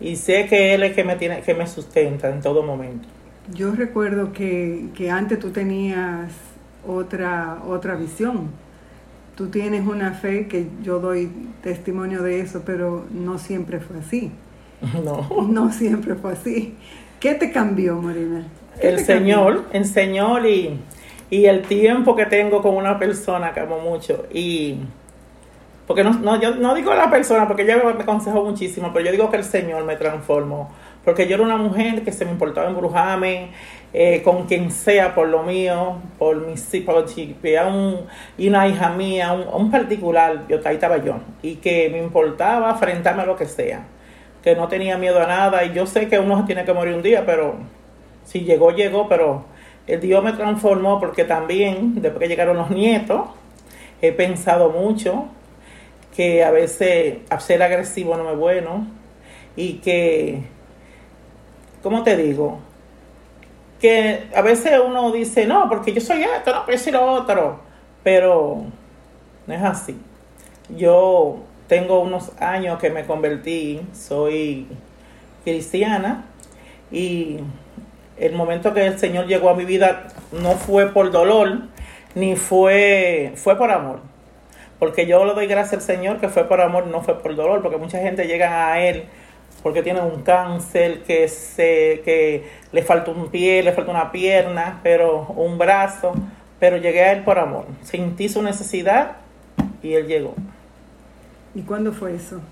y 0.00 0.16
sé 0.16 0.46
que 0.46 0.74
Él 0.74 0.82
es 0.82 0.94
que 0.94 1.04
me, 1.04 1.16
tiene, 1.16 1.40
que 1.40 1.54
me 1.54 1.66
sustenta 1.66 2.28
en 2.28 2.40
todo 2.40 2.62
momento. 2.62 3.08
Yo 3.52 3.72
recuerdo 3.72 4.32
que, 4.32 4.86
que 4.94 5.10
antes 5.10 5.38
tú 5.38 5.50
tenías 5.50 6.32
otra, 6.86 7.58
otra 7.66 7.94
visión. 7.94 8.50
Tú 9.36 9.48
tienes 9.48 9.86
una 9.86 10.12
fe 10.12 10.46
que 10.46 10.68
yo 10.82 11.00
doy 11.00 11.30
testimonio 11.62 12.22
de 12.22 12.40
eso, 12.40 12.62
pero 12.64 13.04
no 13.10 13.38
siempre 13.38 13.80
fue 13.80 13.98
así. 13.98 14.32
No. 15.04 15.46
No 15.48 15.72
siempre 15.72 16.14
fue 16.14 16.32
así. 16.32 16.74
¿Qué 17.20 17.34
te 17.34 17.50
cambió, 17.50 17.96
Marina? 18.00 18.46
El 18.80 18.98
Señor, 18.98 19.64
el 19.72 19.86
Señor 19.86 20.46
y, 20.46 20.78
y, 21.30 21.46
el 21.46 21.62
tiempo 21.62 22.14
que 22.16 22.26
tengo 22.26 22.60
con 22.60 22.74
una 22.74 22.98
persona 22.98 23.52
que 23.52 23.60
amo 23.60 23.78
mucho. 23.78 24.26
Y 24.32 24.78
porque 25.86 26.02
no, 26.02 26.12
no, 26.14 26.40
yo 26.40 26.54
no 26.54 26.74
digo 26.74 26.94
la 26.94 27.10
persona, 27.10 27.46
porque 27.46 27.62
ella 27.62 27.76
me 27.76 28.02
aconsejó 28.02 28.42
muchísimo, 28.42 28.90
pero 28.92 29.06
yo 29.06 29.12
digo 29.12 29.30
que 29.30 29.36
el 29.36 29.44
Señor 29.44 29.84
me 29.84 29.96
transformó. 29.96 30.70
Porque 31.04 31.28
yo 31.28 31.34
era 31.34 31.44
una 31.44 31.58
mujer 31.58 32.02
que 32.02 32.12
se 32.12 32.24
me 32.24 32.30
importaba 32.30 32.66
embrujarme 32.66 33.50
eh, 33.92 34.22
con 34.22 34.46
quien 34.46 34.70
sea 34.70 35.14
por 35.14 35.28
lo 35.28 35.42
mío, 35.42 35.98
por 36.18 36.36
mi 36.36 36.54
por 36.80 37.04
un, 37.04 38.06
y 38.38 38.48
una 38.48 38.66
hija 38.66 38.90
mía, 38.90 39.32
un, 39.32 39.46
un 39.46 39.70
particular, 39.70 40.46
yo 40.48 40.58
ahí 40.64 40.76
estaba 40.76 40.96
yo, 40.96 41.16
y 41.42 41.56
que 41.56 41.90
me 41.90 41.98
importaba 41.98 42.70
enfrentarme 42.70 43.22
a 43.22 43.26
lo 43.26 43.36
que 43.36 43.44
sea, 43.44 43.84
que 44.42 44.56
no 44.56 44.66
tenía 44.68 44.96
miedo 44.96 45.22
a 45.22 45.26
nada, 45.26 45.64
y 45.64 45.74
yo 45.74 45.84
sé 45.86 46.08
que 46.08 46.18
uno 46.18 46.44
tiene 46.46 46.64
que 46.64 46.72
morir 46.72 46.94
un 46.94 47.02
día, 47.02 47.26
pero 47.26 47.56
si 48.24 48.40
llegó, 48.40 48.70
llegó, 48.70 49.06
pero 49.08 49.44
el 49.86 50.00
Dios 50.00 50.24
me 50.24 50.32
transformó 50.32 50.98
porque 50.98 51.24
también, 51.24 52.00
después 52.00 52.22
que 52.22 52.28
llegaron 52.28 52.56
los 52.56 52.70
nietos, 52.70 53.26
he 54.00 54.12
pensado 54.12 54.70
mucho 54.70 55.28
que 56.14 56.44
a 56.44 56.50
veces 56.50 57.18
ser 57.40 57.62
agresivo 57.62 58.16
no 58.16 58.30
es 58.30 58.38
bueno 58.38 58.86
y 59.56 59.74
que 59.74 60.42
¿cómo 61.84 62.02
te 62.02 62.16
digo? 62.16 62.58
Que 63.78 64.24
a 64.34 64.40
veces 64.40 64.80
uno 64.84 65.12
dice, 65.12 65.46
no, 65.46 65.68
porque 65.68 65.92
yo 65.92 66.00
soy 66.00 66.22
esto, 66.22 66.52
no, 66.52 66.64
pero 66.64 66.78
yo 66.78 66.82
soy 66.82 66.92
lo 66.92 67.06
otro. 67.12 67.60
Pero 68.02 68.64
no 69.46 69.54
es 69.54 69.62
así. 69.62 69.96
Yo 70.70 71.40
tengo 71.68 72.00
unos 72.00 72.32
años 72.40 72.78
que 72.78 72.88
me 72.88 73.04
convertí, 73.04 73.82
soy 73.92 74.66
cristiana 75.44 76.24
y 76.90 77.36
el 78.16 78.32
momento 78.32 78.72
que 78.72 78.86
el 78.86 78.98
Señor 78.98 79.26
llegó 79.26 79.50
a 79.50 79.54
mi 79.54 79.66
vida 79.66 80.08
no 80.32 80.52
fue 80.52 80.90
por 80.92 81.10
dolor, 81.10 81.64
ni 82.14 82.36
fue, 82.36 83.32
fue 83.36 83.58
por 83.58 83.70
amor. 83.70 84.00
Porque 84.78 85.06
yo 85.06 85.24
le 85.24 85.34
doy 85.34 85.46
gracias 85.46 85.74
al 85.74 85.82
Señor 85.82 86.18
que 86.18 86.28
fue 86.28 86.44
por 86.44 86.60
amor, 86.60 86.86
no 86.86 87.02
fue 87.02 87.18
por 87.20 87.34
dolor, 87.34 87.62
porque 87.62 87.76
mucha 87.78 87.98
gente 87.98 88.26
llega 88.26 88.72
a 88.72 88.80
Él 88.80 89.04
porque 89.64 89.82
tiene 89.82 90.02
un 90.02 90.20
cáncer, 90.22 91.04
que, 91.04 91.26
se, 91.26 92.02
que 92.04 92.46
le 92.70 92.82
falta 92.82 93.10
un 93.10 93.30
pie, 93.30 93.62
le 93.62 93.72
falta 93.72 93.90
una 93.90 94.12
pierna, 94.12 94.80
pero 94.82 95.22
un 95.28 95.56
brazo, 95.56 96.12
pero 96.60 96.76
llegué 96.76 97.02
a 97.02 97.12
él 97.12 97.24
por 97.24 97.38
amor. 97.38 97.64
Sentí 97.82 98.28
su 98.28 98.42
necesidad 98.42 99.12
y 99.82 99.94
él 99.94 100.06
llegó. 100.06 100.34
¿Y 101.54 101.62
cuándo 101.62 101.92
fue 101.92 102.14
eso? 102.14 102.42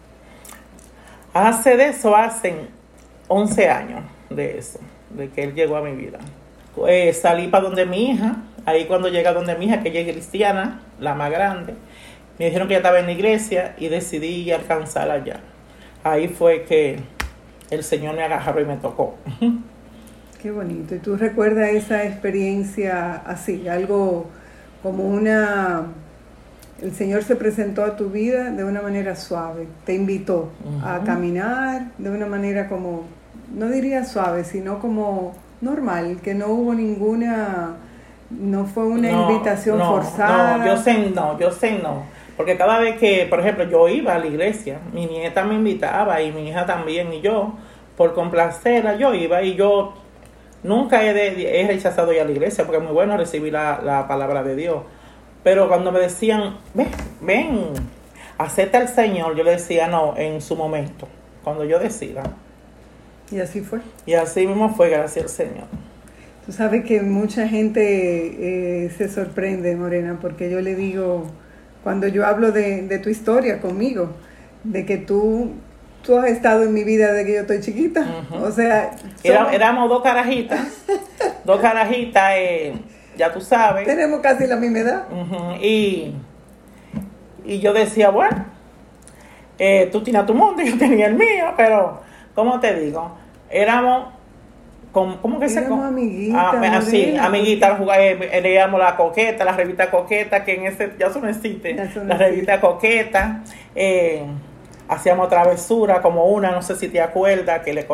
Hace 1.34 1.76
de 1.76 1.88
eso, 1.88 2.16
hace 2.16 2.54
11 3.28 3.68
años 3.68 4.04
de 4.30 4.56
eso, 4.56 4.78
de 5.10 5.28
que 5.28 5.44
él 5.44 5.52
llegó 5.52 5.76
a 5.76 5.82
mi 5.82 5.92
vida. 5.92 6.18
Eh, 6.88 7.12
salí 7.12 7.48
para 7.48 7.64
donde 7.64 7.84
mi 7.84 8.12
hija, 8.12 8.36
ahí 8.64 8.86
cuando 8.86 9.08
llega 9.08 9.34
donde 9.34 9.54
mi 9.56 9.66
hija, 9.66 9.82
que 9.82 9.90
ella 9.90 10.00
es 10.00 10.12
cristiana, 10.12 10.80
la 10.98 11.14
más 11.14 11.30
grande, 11.30 11.74
me 12.42 12.48
dijeron 12.48 12.68
que 12.68 12.74
ella 12.74 12.80
estaba 12.80 12.98
en 12.98 13.06
la 13.06 13.12
iglesia 13.12 13.74
y 13.78 13.88
decidí 13.88 14.50
alcanzarla 14.50 15.14
allá 15.14 15.40
ahí 16.04 16.28
fue 16.28 16.64
que 16.64 17.00
el 17.70 17.84
Señor 17.84 18.16
me 18.16 18.22
agarró 18.22 18.60
y 18.60 18.64
me 18.64 18.76
tocó. 18.76 19.14
Qué 20.42 20.50
bonito. 20.50 20.94
¿Y 20.94 20.98
tú 20.98 21.16
recuerdas 21.16 21.70
esa 21.70 22.04
experiencia 22.04 23.22
así, 23.26 23.68
algo 23.68 24.26
como 24.82 25.04
una... 25.04 25.86
El 26.80 26.92
Señor 26.92 27.22
se 27.22 27.36
presentó 27.36 27.84
a 27.84 27.96
tu 27.96 28.10
vida 28.10 28.50
de 28.50 28.64
una 28.64 28.82
manera 28.82 29.14
suave, 29.14 29.68
te 29.84 29.94
invitó 29.94 30.50
a 30.84 30.98
caminar 31.04 31.92
de 31.96 32.10
una 32.10 32.26
manera 32.26 32.68
como, 32.68 33.04
no 33.54 33.68
diría 33.68 34.04
suave, 34.04 34.42
sino 34.42 34.80
como 34.80 35.32
normal, 35.60 36.18
que 36.24 36.34
no 36.34 36.48
hubo 36.48 36.74
ninguna, 36.74 37.76
no 38.30 38.64
fue 38.64 38.84
una 38.84 39.12
invitación 39.12 39.78
forzada. 39.78 40.58
No, 40.58 40.66
yo 40.66 40.76
sé 40.76 41.10
no, 41.10 41.38
yo 41.38 41.52
sé 41.52 41.78
no. 41.78 42.02
Porque 42.36 42.56
cada 42.56 42.78
vez 42.78 42.98
que, 42.98 43.26
por 43.28 43.40
ejemplo, 43.40 43.64
yo 43.64 43.88
iba 43.88 44.14
a 44.14 44.18
la 44.18 44.26
iglesia, 44.26 44.80
mi 44.92 45.06
nieta 45.06 45.44
me 45.44 45.54
invitaba 45.54 46.20
y 46.22 46.32
mi 46.32 46.48
hija 46.48 46.64
también 46.64 47.12
y 47.12 47.20
yo, 47.20 47.54
por 47.96 48.14
complacerla, 48.14 48.96
yo 48.96 49.14
iba 49.14 49.42
y 49.42 49.54
yo 49.54 49.94
nunca 50.62 51.04
he, 51.04 51.60
he 51.62 51.66
rechazado 51.66 52.12
ir 52.12 52.20
a 52.20 52.24
la 52.24 52.32
iglesia 52.32 52.64
porque 52.64 52.78
es 52.78 52.82
muy 52.82 52.92
bueno 52.92 53.16
recibir 53.16 53.52
la, 53.52 54.06
palabra 54.08 54.42
de 54.42 54.56
Dios. 54.56 54.82
Pero 55.44 55.68
cuando 55.68 55.92
me 55.92 56.00
decían, 56.00 56.56
ven, 56.72 56.88
ven, 57.20 57.72
acepta 58.38 58.78
al 58.78 58.88
Señor, 58.88 59.36
yo 59.36 59.44
le 59.44 59.52
decía 59.52 59.88
no 59.88 60.14
en 60.16 60.40
su 60.40 60.56
momento, 60.56 61.08
cuando 61.44 61.64
yo 61.64 61.78
decida. 61.78 62.22
Y 63.30 63.40
así 63.40 63.60
fue. 63.60 63.80
Y 64.06 64.14
así 64.14 64.46
mismo 64.46 64.74
fue, 64.74 64.90
gracias 64.90 65.24
al 65.24 65.30
Señor. 65.30 65.64
Tú 66.46 66.52
sabes 66.52 66.84
que 66.84 67.02
mucha 67.02 67.48
gente 67.48 68.84
eh, 68.84 68.90
se 68.90 69.08
sorprende, 69.08 69.76
Morena, 69.76 70.18
porque 70.20 70.50
yo 70.50 70.60
le 70.60 70.74
digo 70.74 71.26
cuando 71.82 72.06
yo 72.08 72.26
hablo 72.26 72.52
de, 72.52 72.98
tu 73.02 73.08
historia 73.08 73.60
conmigo, 73.60 74.10
de 74.64 74.86
que 74.86 74.98
tú, 74.98 75.52
tú 76.02 76.16
has 76.18 76.30
estado 76.30 76.62
en 76.62 76.72
mi 76.72 76.84
vida 76.84 77.12
desde 77.12 77.26
que 77.26 77.34
yo 77.34 77.40
estoy 77.40 77.60
chiquita. 77.60 78.24
O 78.30 78.50
sea... 78.50 78.96
éramos 79.24 79.88
dos 79.88 80.02
carajitas, 80.02 80.60
dos 81.44 81.60
carajitas, 81.60 82.32
eh, 82.36 82.74
ya 83.16 83.32
tú 83.32 83.40
sabes. 83.40 83.86
Tenemos 83.86 84.20
casi 84.20 84.46
la 84.46 84.56
misma 84.56 84.78
edad. 84.78 85.04
y, 85.60 86.14
y 87.44 87.58
yo 87.58 87.72
decía, 87.72 88.10
bueno, 88.10 88.46
eh, 89.58 89.88
tú 89.92 90.02
tienes 90.02 90.26
tu 90.26 90.34
mundo 90.34 90.62
y 90.62 90.70
yo 90.70 90.78
tenía 90.78 91.06
el 91.06 91.14
mío, 91.14 91.52
pero, 91.56 92.00
¿cómo 92.34 92.58
te 92.60 92.74
digo? 92.78 93.16
Éramos 93.50 94.08
¿Cómo 94.92 95.40
que 95.40 95.48
se 95.48 95.64
amiguitas. 95.64 96.54
Ah, 96.54 96.82
sí, 96.82 97.16
amiguitas, 97.16 97.80
eh, 97.96 98.40
leíamos 98.42 98.78
la 98.78 98.94
coqueta, 98.94 99.42
la 99.42 99.52
revista 99.52 99.90
coqueta, 99.90 100.44
que 100.44 100.54
en 100.54 100.66
ese 100.66 100.92
ya 100.98 101.06
eso 101.06 101.18
no 101.18 101.28
existe. 101.28 101.74
la 102.04 102.18
revista 102.18 102.60
coqueta. 102.60 103.42
Eh, 103.74 104.22
hacíamos 104.88 105.30
travesura 105.30 106.02
como 106.02 106.26
una, 106.26 106.50
no 106.50 106.60
sé 106.60 106.76
si 106.76 106.88
te 106.88 107.00
acuerdas, 107.00 107.62
que 107.62 107.72
le 107.72 107.86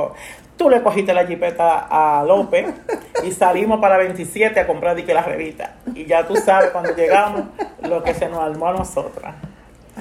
tú 0.57 0.69
le 0.69 0.83
cogiste 0.83 1.14
la 1.14 1.25
jipeta 1.25 1.87
a 1.88 2.25
López 2.25 2.67
y 3.25 3.31
salimos 3.31 3.81
para 3.81 3.97
27 3.97 4.59
a 4.59 4.67
comprar 4.67 4.97
que 5.05 5.14
la 5.14 5.23
revista. 5.23 5.76
Y 5.95 6.05
ya 6.05 6.26
tú 6.26 6.35
sabes 6.35 6.71
cuando 6.71 6.97
llegamos 6.97 7.45
lo 7.83 8.02
que 8.02 8.12
se 8.12 8.28
nos 8.28 8.40
armó 8.40 8.69
a 8.69 8.73
nosotras. 8.73 9.37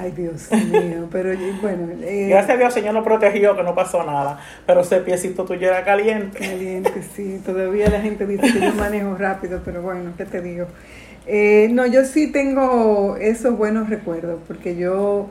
Ay, 0.00 0.12
Dios 0.12 0.48
mío, 0.52 1.08
pero 1.10 1.30
bueno. 1.60 1.88
Eh, 2.02 2.28
Gracias 2.30 2.54
a 2.54 2.56
Dios, 2.56 2.72
Señor 2.72 2.94
nos 2.94 3.04
protegió, 3.04 3.56
que 3.56 3.64
no 3.64 3.74
pasó 3.74 4.04
nada. 4.04 4.38
Pero 4.64 4.82
ese 4.82 5.00
piecito 5.00 5.44
tuyo 5.44 5.66
era 5.66 5.84
caliente. 5.84 6.38
Caliente, 6.38 7.02
sí. 7.16 7.40
Todavía 7.44 7.88
la 7.90 8.00
gente 8.00 8.24
dice 8.24 8.52
que 8.52 8.60
yo 8.60 8.74
manejo 8.74 9.16
rápido, 9.16 9.60
pero 9.64 9.82
bueno, 9.82 10.12
¿qué 10.16 10.24
te 10.24 10.40
digo? 10.40 10.66
Eh, 11.26 11.68
no, 11.72 11.84
yo 11.84 12.04
sí 12.04 12.30
tengo 12.30 13.16
esos 13.20 13.58
buenos 13.58 13.90
recuerdos, 13.90 14.40
porque 14.46 14.76
yo 14.76 15.30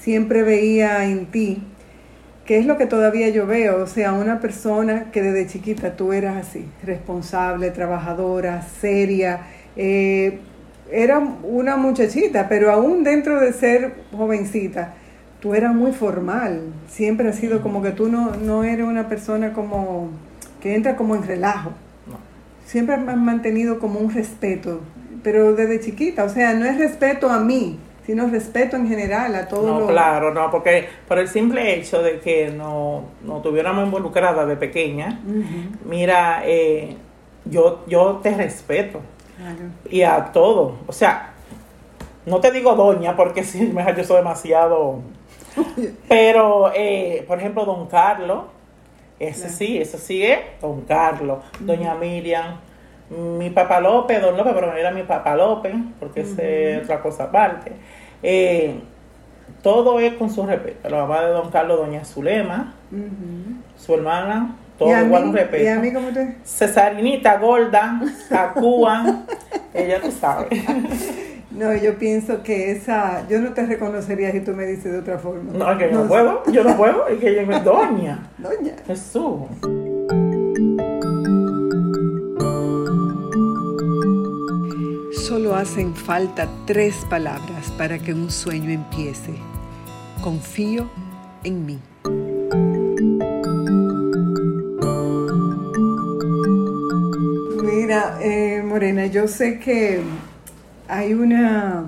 siempre 0.00 0.42
veía 0.42 1.04
en 1.04 1.26
ti, 1.26 1.62
que 2.46 2.58
es 2.58 2.64
lo 2.64 2.78
que 2.78 2.86
todavía 2.86 3.28
yo 3.28 3.46
veo, 3.46 3.82
o 3.82 3.86
sea, 3.86 4.12
una 4.12 4.40
persona 4.40 5.10
que 5.12 5.20
desde 5.20 5.46
chiquita 5.46 5.94
tú 5.94 6.12
eras 6.12 6.36
así, 6.48 6.64
responsable, 6.82 7.70
trabajadora, 7.70 8.62
seria, 8.62 9.40
eh, 9.76 10.38
era 10.90 11.18
una 11.18 11.76
muchachita, 11.76 12.48
pero 12.48 12.70
aún 12.72 13.04
dentro 13.04 13.40
de 13.40 13.52
ser 13.52 13.94
jovencita, 14.16 14.94
tú 15.40 15.54
eras 15.54 15.74
muy 15.74 15.92
formal. 15.92 16.62
Siempre 16.88 17.28
ha 17.28 17.32
sido 17.32 17.62
como 17.62 17.82
que 17.82 17.90
tú 17.90 18.08
no, 18.08 18.32
no 18.36 18.64
eres 18.64 18.86
una 18.86 19.08
persona 19.08 19.52
como 19.52 20.10
que 20.60 20.74
entra 20.74 20.96
como 20.96 21.14
en 21.14 21.22
relajo. 21.24 21.72
Siempre 22.64 22.96
has 22.96 23.16
mantenido 23.16 23.78
como 23.78 24.00
un 24.00 24.12
respeto, 24.12 24.80
pero 25.22 25.54
desde 25.54 25.80
chiquita, 25.80 26.24
o 26.24 26.28
sea, 26.28 26.52
no 26.54 26.64
es 26.66 26.78
respeto 26.78 27.30
a 27.30 27.38
mí, 27.38 27.78
sino 28.04 28.28
respeto 28.28 28.76
en 28.76 28.88
general 28.88 29.36
a 29.36 29.46
todos 29.46 29.66
No, 29.66 29.80
los... 29.80 29.90
claro, 29.90 30.34
no, 30.34 30.50
porque 30.50 30.86
por 31.06 31.18
el 31.18 31.28
simple 31.28 31.76
hecho 31.76 32.02
de 32.02 32.18
que 32.18 32.50
no, 32.50 33.04
no 33.24 33.40
tuviéramos 33.40 33.84
involucrada 33.84 34.46
de 34.46 34.56
pequeña, 34.56 35.20
mira, 35.88 36.42
eh, 36.44 36.96
yo, 37.44 37.84
yo 37.86 38.20
te 38.20 38.34
respeto 38.34 39.00
claro. 39.36 39.58
y 39.90 40.02
a 40.02 40.32
todo. 40.32 40.76
O 40.86 40.92
sea, 40.92 41.32
no 42.26 42.40
te 42.40 42.50
digo 42.50 42.74
doña 42.74 43.16
porque 43.16 43.44
si 43.44 43.66
me 43.66 43.84
yo 43.96 44.04
soy 44.04 44.16
demasiado. 44.16 45.00
Pero, 46.08 46.70
eh, 46.74 47.24
por 47.26 47.38
ejemplo, 47.38 47.64
don 47.64 47.86
Carlos, 47.86 48.44
ese 49.18 49.40
Claro. 49.42 49.54
sí, 49.54 49.78
ese 49.78 49.98
sí 49.98 50.22
es 50.22 50.38
don 50.60 50.82
Carlos. 50.82 51.38
Doña 51.60 51.94
Miriam, 51.94 52.58
mi 53.10 53.48
papá 53.50 53.80
López, 53.80 54.20
don 54.20 54.36
López, 54.36 54.52
pero 54.54 54.76
era 54.76 54.90
mi 54.90 55.02
papá 55.04 55.34
López, 55.36 55.74
porque 55.98 56.20
ese 56.22 56.74
es 56.76 56.84
otra 56.84 57.00
cosa 57.00 57.24
aparte. 57.24 57.72
Eh, 58.22 58.80
todo 59.62 59.98
es 60.00 60.14
con 60.14 60.28
su 60.30 60.44
respeto. 60.44 60.88
La 60.90 60.98
mamá 60.98 61.22
de 61.22 61.32
don 61.32 61.50
Carlos, 61.50 61.78
doña 61.78 62.04
Zulema, 62.04 62.74
su 63.78 63.94
hermana, 63.94 64.56
todo 64.78 64.88
¿Y 64.88 65.04
igual 65.04 65.24
un 65.24 65.32
respeto. 65.32 65.64
¿Y 65.64 65.68
a 65.68 65.78
mí 65.78 65.92
cómo 65.92 66.08
te...? 66.08 66.36
Cesarinita 66.44 67.38
gorda, 67.38 68.00
Acúa, 68.30 69.24
ella 69.74 70.00
tú 70.00 70.10
sabes. 70.10 70.48
No, 71.50 71.74
yo 71.74 71.96
pienso 71.96 72.42
que 72.42 72.72
esa... 72.72 73.26
Yo 73.28 73.40
no 73.40 73.54
te 73.54 73.64
reconocería 73.64 74.30
si 74.30 74.40
tú 74.40 74.52
me 74.52 74.66
dices 74.66 74.92
de 74.92 74.98
otra 74.98 75.18
forma. 75.18 75.52
No, 75.52 75.78
que 75.78 75.90
yo 75.90 76.02
no 76.02 76.08
puedo, 76.08 76.42
yo 76.52 76.62
no 76.62 76.76
puedo, 76.76 77.06
es 77.08 77.18
que 77.18 77.30
ella 77.30 77.56
es 77.56 77.64
doña. 77.64 78.30
Doña. 78.38 78.74
Jesús. 78.86 79.40
Solo 85.26 85.54
hacen 85.54 85.94
falta 85.94 86.46
tres 86.66 86.94
palabras 87.08 87.70
para 87.78 87.98
que 87.98 88.12
un 88.12 88.30
sueño 88.30 88.70
empiece. 88.70 89.32
Confío 90.22 90.90
en 91.42 91.66
mí. 91.66 91.80
Mira, 97.96 98.18
eh, 98.20 98.62
Morena, 98.62 99.06
yo 99.06 99.26
sé 99.26 99.58
que 99.58 100.00
hay 100.86 101.14
una 101.14 101.84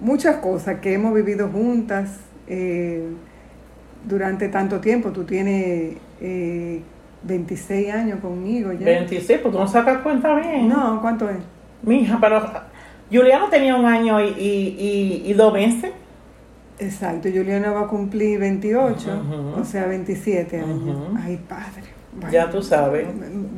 muchas 0.00 0.36
cosas 0.38 0.80
que 0.80 0.94
hemos 0.94 1.14
vivido 1.14 1.48
juntas 1.48 2.18
eh, 2.48 3.08
durante 4.04 4.48
tanto 4.48 4.80
tiempo. 4.80 5.10
Tú 5.12 5.22
tienes 5.24 5.96
eh, 6.20 6.82
26 7.22 7.92
años 7.94 8.18
conmigo 8.20 8.72
ya. 8.72 8.84
26, 8.84 9.40
pues 9.42 9.52
tú 9.52 9.60
no 9.60 9.68
sacas 9.68 9.98
cuenta 9.98 10.34
bien. 10.34 10.68
No, 10.68 11.00
¿cuánto 11.00 11.28
es? 11.30 11.36
Mija, 11.82 12.18
pero 12.20 12.42
Juliano 13.12 13.48
tenía 13.48 13.76
un 13.76 13.86
año 13.86 14.20
y, 14.20 14.28
y, 14.30 14.76
y, 15.24 15.30
y 15.30 15.34
dos 15.34 15.52
meses. 15.52 15.92
Exacto, 16.80 17.28
Juliana 17.28 17.70
va 17.70 17.82
a 17.82 17.86
cumplir 17.86 18.38
28, 18.40 19.08
Ujú. 19.08 19.60
o 19.60 19.64
sea, 19.64 19.86
27 19.86 20.60
años. 20.60 20.98
Ay, 21.16 21.36
padre. 21.48 21.97
Bueno, 22.20 22.32
Ya 22.32 22.50
tú 22.50 22.62
sabes. 22.62 23.06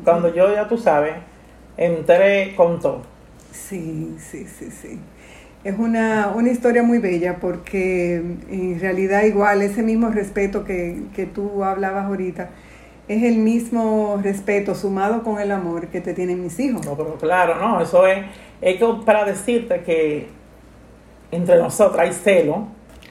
Cuando 0.05 0.35
yo, 0.35 0.55
ya 0.55 0.69
tú 0.69 0.79
sabes, 0.79 1.15
entré 1.77 2.55
con 2.57 2.81
todo. 2.81 3.03
Sí, 3.53 4.17
sí, 4.19 4.47
sí, 4.47 4.71
sí. 4.71 4.99
Es 5.63 5.79
una, 5.79 6.33
una 6.35 6.51
historia 6.51 6.83
muy 6.83 6.99
bella 6.99 7.37
porque 7.41 8.17
en 8.17 8.81
realidad 8.81 9.25
igual 9.25 9.61
ese 9.61 9.83
mismo 9.83 10.09
respeto 10.09 10.65
que, 10.65 11.03
que 11.15 11.27
tú 11.27 11.63
hablabas 11.65 12.07
ahorita 12.07 12.51
es 13.09 13.25
el 13.25 13.39
mismo 13.39 14.21
respeto 14.23 14.75
sumado 14.77 15.25
con 15.25 15.41
el 15.41 15.51
amor 15.51 15.89
que 15.89 16.01
te 16.01 16.15
tienen 16.15 16.43
mis 16.43 16.59
hijos. 16.61 16.87
No, 16.87 16.97
pero 16.97 17.17
claro, 17.17 17.57
no, 17.57 17.81
eso 17.81 18.07
es, 18.07 18.25
es 18.61 18.81
para 19.05 19.25
decirte 19.25 19.81
que 19.83 20.29
entre 21.33 21.57
nosotras 21.57 22.07
hay 22.07 22.13
celo. 22.15 22.69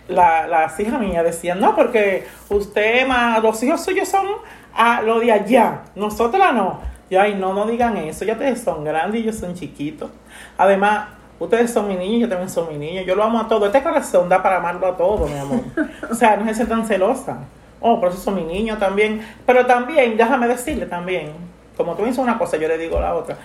La, 0.07 0.47
las 0.47 0.79
hijas 0.79 0.99
mías 0.99 1.23
decían, 1.23 1.59
no, 1.59 1.75
porque 1.75 2.23
usted, 2.49 3.05
ma, 3.05 3.39
los 3.39 3.61
hijos 3.61 3.83
suyos 3.83 4.07
son 4.07 4.25
a 4.73 5.01
lo 5.01 5.19
de 5.19 5.31
allá, 5.31 5.82
nosotras 5.95 6.53
no. 6.53 6.79
Yo, 7.10 7.19
ay, 7.19 7.36
no, 7.36 7.53
no 7.53 7.65
digan 7.65 7.97
eso, 7.97 8.23
ya 8.23 8.34
ustedes 8.34 8.62
son 8.62 8.84
grandes 8.84 9.21
y 9.21 9.23
ellos 9.23 9.38
son 9.38 9.55
chiquitos. 9.55 10.12
Además, 10.58 11.08
ustedes 11.39 11.71
son 11.71 11.88
mi 11.88 11.95
niño, 11.95 12.19
yo 12.19 12.29
también 12.29 12.49
soy 12.49 12.73
mi 12.73 12.77
niño, 12.77 13.01
yo 13.01 13.15
lo 13.15 13.23
amo 13.23 13.39
a 13.39 13.47
todo. 13.47 13.65
Este 13.65 13.82
corazón 13.82 14.29
da 14.29 14.43
para 14.43 14.58
amarlo 14.58 14.88
a 14.88 14.95
todo, 14.95 15.27
mi 15.27 15.38
amor. 15.38 15.62
O 16.10 16.13
sea, 16.13 16.38
no 16.38 16.49
es 16.49 16.58
ser 16.58 16.67
tan 16.67 16.86
celosa. 16.86 17.39
Oh, 17.82 17.99
por 17.99 18.10
eso 18.10 18.19
son 18.19 18.36
mi 18.36 18.43
niño 18.43 18.77
también. 18.77 19.25
Pero 19.45 19.65
también, 19.65 20.17
déjame 20.17 20.47
decirle 20.47 20.86
también, 20.86 21.32
como 21.75 21.95
tú 21.95 22.03
dices 22.03 22.19
una 22.19 22.38
cosa, 22.38 22.58
yo 22.58 22.67
le 22.67 22.77
digo 22.77 22.99
la 22.99 23.15
otra. 23.15 23.38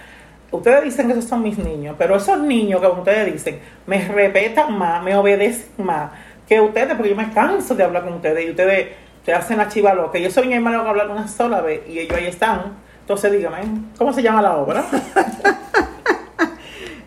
Ustedes 0.50 0.84
dicen 0.84 1.06
que 1.06 1.12
esos 1.12 1.24
son 1.24 1.42
mis 1.42 1.58
niños, 1.58 1.96
pero 1.98 2.16
esos 2.16 2.38
niños 2.38 2.80
que 2.80 2.86
ustedes 2.86 3.32
dicen 3.32 3.60
me 3.86 4.06
respetan 4.06 4.76
más, 4.76 5.02
me 5.02 5.16
obedecen 5.16 5.84
más 5.84 6.10
que 6.48 6.60
ustedes, 6.60 6.94
porque 6.94 7.10
yo 7.10 7.16
me 7.16 7.30
canso 7.32 7.74
de 7.74 7.82
hablar 7.82 8.04
con 8.04 8.14
ustedes 8.14 8.46
y 8.46 8.50
ustedes 8.50 8.88
te 9.24 9.32
hacen 9.32 9.58
la 9.58 9.68
chiva 9.68 9.94
loca. 9.94 10.18
Yo 10.18 10.30
soy 10.30 10.46
mi 10.48 10.54
hermano 10.54 10.82
que 10.82 10.88
hablar 10.90 11.08
una 11.10 11.26
sola 11.28 11.60
vez 11.60 11.82
y 11.88 11.98
ellos 11.98 12.16
ahí 12.16 12.26
están. 12.26 12.74
Entonces 13.00 13.32
dígame, 13.32 13.58
¿cómo 13.98 14.12
se 14.12 14.22
llama 14.22 14.42
la 14.42 14.56
obra? 14.56 14.84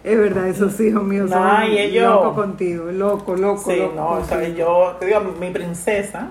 Es 0.03 0.17
verdad, 0.17 0.47
esos 0.47 0.79
hijos 0.79 1.03
míos 1.03 1.29
son 1.29 1.65
y 1.69 1.77
ellos- 1.79 2.05
locos 2.05 2.33
contigo, 2.33 2.85
loco, 2.93 3.35
loco, 3.35 3.69
Sí, 3.69 3.75
loco 3.77 3.93
no, 3.93 4.09
o 4.11 4.23
sea, 4.23 4.41
yo 4.47 4.95
te 4.99 5.05
digo, 5.07 5.19
mi 5.19 5.49
princesa, 5.49 6.29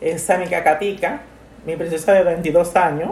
esa 0.00 0.38
mi 0.38 0.46
cacatica, 0.46 1.20
mi 1.66 1.76
princesa 1.76 2.14
de 2.14 2.22
22 2.24 2.74
años, 2.74 3.10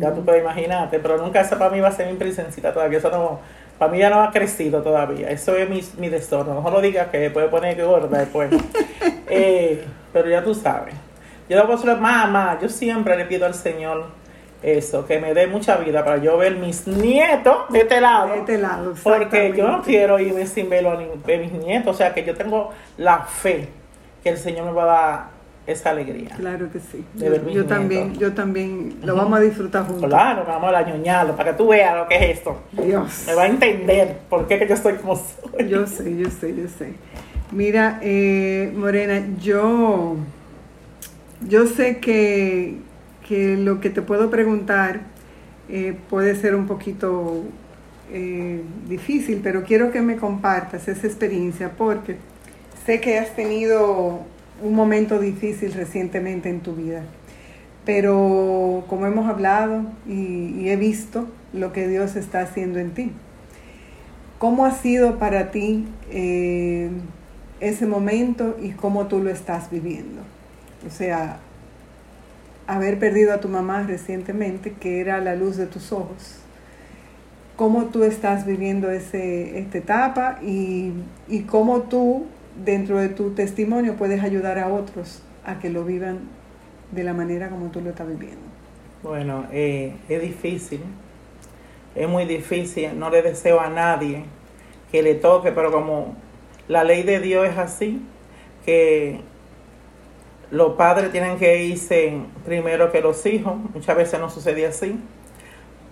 ya 0.00 0.12
tú 0.12 0.24
puedes 0.24 0.42
imaginarte, 0.42 0.98
pero 0.98 1.16
nunca 1.18 1.42
esa 1.42 1.56
para 1.56 1.70
mí 1.70 1.78
va 1.78 1.88
a 1.88 1.92
ser 1.92 2.10
mi 2.10 2.18
princesita 2.18 2.72
todavía, 2.74 2.98
eso 2.98 3.08
no, 3.10 3.38
para 3.78 3.92
mí 3.92 3.98
ya 3.98 4.10
no 4.10 4.20
ha 4.20 4.32
crecido 4.32 4.82
todavía, 4.82 5.30
eso 5.30 5.54
es 5.54 5.70
mi, 5.70 5.80
mi 5.98 6.08
destorno, 6.08 6.60
no 6.60 6.70
lo 6.70 6.80
digas 6.80 7.06
que 7.08 7.30
puede 7.30 7.46
poner 7.46 7.76
que 7.76 7.84
gorda 7.84 8.18
después, 8.18 8.50
Eh, 9.30 9.84
pero 10.12 10.28
ya 10.28 10.42
tú 10.42 10.54
sabes, 10.56 10.94
yo 11.48 11.56
le 11.56 11.62
voy 11.62 11.72
a 11.72 11.76
decir, 11.76 11.96
mamá, 11.96 12.58
yo 12.60 12.68
siempre 12.68 13.16
le 13.16 13.24
pido 13.26 13.46
al 13.46 13.54
Señor 13.54 14.06
eso, 14.62 15.06
que 15.06 15.20
me 15.20 15.34
dé 15.34 15.46
mucha 15.46 15.76
vida 15.76 16.04
para 16.04 16.16
yo 16.18 16.38
ver 16.38 16.56
mis 16.56 16.86
nietos 16.86 17.68
de 17.68 17.80
este 17.80 18.00
lado, 18.00 18.28
De 18.28 18.38
este 18.38 18.58
lado, 18.58 18.94
porque 19.02 19.52
yo 19.54 19.68
no 19.68 19.82
quiero 19.82 20.18
irme 20.18 20.46
sin 20.46 20.70
verlo 20.70 20.92
a 20.92 20.96
mis 20.96 21.52
nietos, 21.52 21.94
o 21.94 21.98
sea 21.98 22.14
que 22.14 22.24
yo 22.24 22.34
tengo 22.34 22.70
la 22.96 23.20
fe 23.20 23.68
que 24.22 24.30
el 24.30 24.38
Señor 24.38 24.64
me 24.64 24.72
va 24.72 24.82
a 24.82 24.86
dar 24.86 25.34
esa 25.66 25.90
alegría. 25.90 26.30
Claro 26.36 26.70
que 26.70 26.78
sí. 26.78 27.04
De 27.14 27.26
Yo, 27.26 27.30
ver 27.32 27.42
mis 27.42 27.54
yo 27.54 27.66
también, 27.66 28.14
yo 28.18 28.32
también 28.32 28.96
lo 29.02 29.14
vamos 29.16 29.38
a 29.38 29.42
disfrutar 29.42 29.86
juntos. 29.86 30.08
Claro, 30.08 30.44
vamos 30.46 30.74
a 30.74 30.82
ñoñarlo, 30.82 31.36
para 31.36 31.52
que 31.52 31.58
tú 31.58 31.68
veas 31.68 31.96
lo 31.96 32.06
que 32.08 32.16
es 32.16 32.38
esto. 32.38 32.58
Dios. 32.72 33.24
Me 33.26 33.34
va 33.34 33.42
a 33.42 33.46
entender 33.46 34.18
por 34.28 34.46
qué 34.46 34.58
que 34.58 34.66
yo 34.66 34.76
soy 34.76 34.94
como 34.94 35.16
soy. 35.16 35.68
Yo 35.68 35.86
sé, 35.86 36.16
yo 36.16 36.30
sé, 36.30 36.54
yo 36.54 36.68
sé. 36.68 36.94
Mira, 37.50 37.98
eh, 38.02 38.72
Morena, 38.74 39.22
yo, 39.40 40.16
yo 41.48 41.66
sé 41.66 41.98
que, 41.98 42.76
que 43.26 43.56
lo 43.56 43.80
que 43.80 43.90
te 43.90 44.02
puedo 44.02 44.30
preguntar 44.30 45.02
eh, 45.68 45.96
puede 46.10 46.34
ser 46.36 46.54
un 46.54 46.66
poquito 46.66 47.44
eh, 48.12 48.62
difícil, 48.86 49.40
pero 49.42 49.64
quiero 49.64 49.90
que 49.90 50.02
me 50.02 50.16
compartas 50.16 50.88
esa 50.88 51.06
experiencia 51.06 51.72
porque 51.76 52.16
sé 52.84 53.00
que 53.00 53.18
has 53.18 53.34
tenido 53.34 54.20
un 54.62 54.74
momento 54.74 55.18
difícil 55.18 55.72
recientemente 55.72 56.50
en 56.50 56.60
tu 56.60 56.74
vida, 56.74 57.02
pero 57.84 58.84
como 58.88 59.06
hemos 59.06 59.28
hablado 59.28 59.84
y, 60.06 60.68
he 60.68 60.76
visto 60.76 61.28
lo 61.52 61.72
que 61.72 61.88
Dios 61.88 62.16
está 62.16 62.40
haciendo 62.40 62.78
en 62.78 62.90
ti. 62.92 63.12
¿Cómo 64.38 64.66
ha 64.66 64.72
sido 64.72 65.18
para 65.18 65.50
ti 65.50 65.86
eh, 66.10 66.90
ese 67.60 67.86
momento 67.86 68.56
y 68.62 68.70
cómo 68.70 69.06
tú 69.06 69.20
lo 69.20 69.30
estás 69.30 69.70
viviendo? 69.70 70.20
O 70.86 70.90
sea, 70.90 71.38
haber 72.66 72.98
perdido 72.98 73.32
a 73.32 73.40
tu 73.40 73.48
mamá 73.48 73.82
recientemente, 73.82 74.72
que 74.72 75.00
era 75.00 75.20
la 75.20 75.34
luz 75.34 75.56
de 75.56 75.66
tus 75.66 75.92
ojos. 75.92 76.40
¿Cómo 77.56 77.86
tú 77.86 78.02
estás 78.02 78.46
viviendo 78.46 78.90
ese, 78.90 79.58
esta 79.58 79.78
etapa 79.78 80.38
y, 80.42 80.92
y 81.28 81.42
cómo 81.42 81.82
tú, 81.82 82.26
dentro 82.64 82.98
de 82.98 83.08
tu 83.08 83.30
testimonio, 83.30 83.94
puedes 83.96 84.22
ayudar 84.22 84.58
a 84.58 84.68
otros 84.68 85.22
a 85.44 85.58
que 85.58 85.70
lo 85.70 85.84
vivan 85.84 86.20
de 86.90 87.04
la 87.04 87.12
manera 87.12 87.48
como 87.48 87.66
tú 87.70 87.80
lo 87.80 87.90
estás 87.90 88.08
viviendo? 88.08 88.42
Bueno, 89.02 89.46
eh, 89.52 89.94
es 90.08 90.22
difícil, 90.22 90.80
es 91.94 92.08
muy 92.08 92.24
difícil, 92.24 92.98
no 92.98 93.10
le 93.10 93.22
deseo 93.22 93.60
a 93.60 93.68
nadie 93.68 94.24
que 94.90 95.02
le 95.02 95.14
toque, 95.14 95.52
pero 95.52 95.70
como 95.70 96.16
la 96.68 96.84
ley 96.84 97.02
de 97.02 97.20
Dios 97.20 97.46
es 97.46 97.58
así, 97.58 98.00
que 98.64 99.20
los 100.50 100.74
padres 100.74 101.10
tienen 101.10 101.38
que 101.38 101.64
irse 101.64 102.20
primero 102.44 102.90
que 102.92 103.00
los 103.00 103.24
hijos, 103.26 103.54
muchas 103.72 103.96
veces 103.96 104.20
no 104.20 104.30
sucede 104.30 104.66
así. 104.66 104.98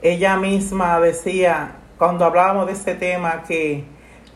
Ella 0.03 0.37
misma 0.37 1.01
decía, 1.01 1.77
cuando 1.99 2.25
hablábamos 2.25 2.67
de 2.67 2.73
ese 2.73 2.95
tema, 2.95 3.45
que 3.47 3.85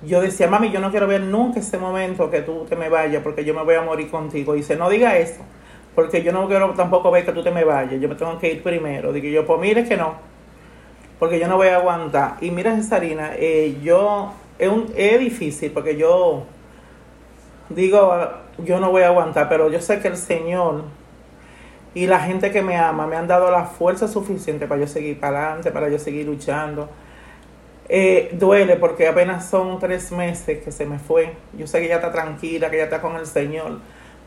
yo 0.05 0.21
decía, 0.21 0.49
mami, 0.49 0.71
yo 0.71 0.81
no 0.81 0.91
quiero 0.91 1.07
ver 1.07 1.23
nunca 1.23 1.61
ese 1.61 1.79
momento 1.79 2.31
que 2.31 2.43
tú 2.43 2.65
te 2.69 2.77
me 2.77 2.89
vayas, 2.89 3.23
porque 3.23 3.45
yo 3.45 3.55
me 3.55 3.63
voy 3.63 3.75
a 3.75 3.83
morir 3.83 4.11
contigo. 4.11 4.55
Y 4.55 4.59
dice, 4.59 4.77
no 4.77 4.89
diga 4.89 5.17
eso, 5.17 5.41
porque 5.95 6.23
yo 6.23 6.33
no 6.33 6.47
quiero 6.47 6.71
tampoco 6.75 7.11
ver 7.11 7.25
que 7.25 7.33
tú 7.33 7.43
te 7.43 7.51
me 7.51 7.65
vayas, 7.65 8.01
yo 8.01 8.09
me 8.09 8.15
tengo 8.15 8.39
que 8.39 8.53
ir 8.53 8.63
primero. 8.63 9.13
Digo 9.13 9.29
yo, 9.29 9.47
pues 9.47 9.61
mire 9.61 9.85
que 9.85 9.97
no, 9.97 10.15
porque 11.19 11.39
yo 11.39 11.49
no 11.49 11.57
voy 11.57 11.69
a 11.69 11.77
aguantar. 11.77 12.37
Y 12.41 12.51
mira, 12.51 12.77
Cesarina, 12.77 13.33
eh, 13.37 13.79
yo 13.83 14.33
es, 14.59 14.69
un, 14.69 14.93
es 14.97 15.19
difícil 15.19 15.71
porque 15.73 15.97
yo 15.97 16.45
digo, 17.71 18.15
yo 18.65 18.81
no 18.81 18.91
voy 18.91 19.03
a 19.03 19.09
aguantar, 19.09 19.49
pero 19.49 19.71
yo 19.71 19.81
sé 19.81 20.01
que 20.01 20.09
el 20.09 20.17
Señor 20.17 20.85
y 21.97 22.07
la 22.07 22.21
gente 22.21 22.51
que 22.51 22.61
me 22.61 22.77
ama 22.77 23.07
me 23.07 23.17
han 23.17 23.27
dado 23.27 23.51
la 23.51 23.65
fuerza 23.65 24.07
suficiente 24.07 24.67
para 24.67 24.83
yo 24.83 24.87
seguir 24.87 25.19
para 25.19 25.47
adelante, 25.47 25.71
para 25.71 25.89
yo 25.89 25.99
seguir 25.99 26.27
luchando. 26.27 26.91
Eh, 27.89 28.31
duele 28.33 28.77
porque 28.77 29.07
apenas 29.07 29.49
son 29.49 29.79
tres 29.79 30.13
meses 30.13 30.63
que 30.63 30.71
se 30.71 30.85
me 30.85 30.99
fue. 30.99 31.33
Yo 31.57 31.67
sé 31.67 31.79
que 31.79 31.87
ella 31.87 31.97
está 31.97 32.13
tranquila, 32.13 32.69
que 32.69 32.77
ella 32.77 32.85
está 32.85 33.01
con 33.01 33.17
el 33.17 33.27
Señor, 33.27 33.79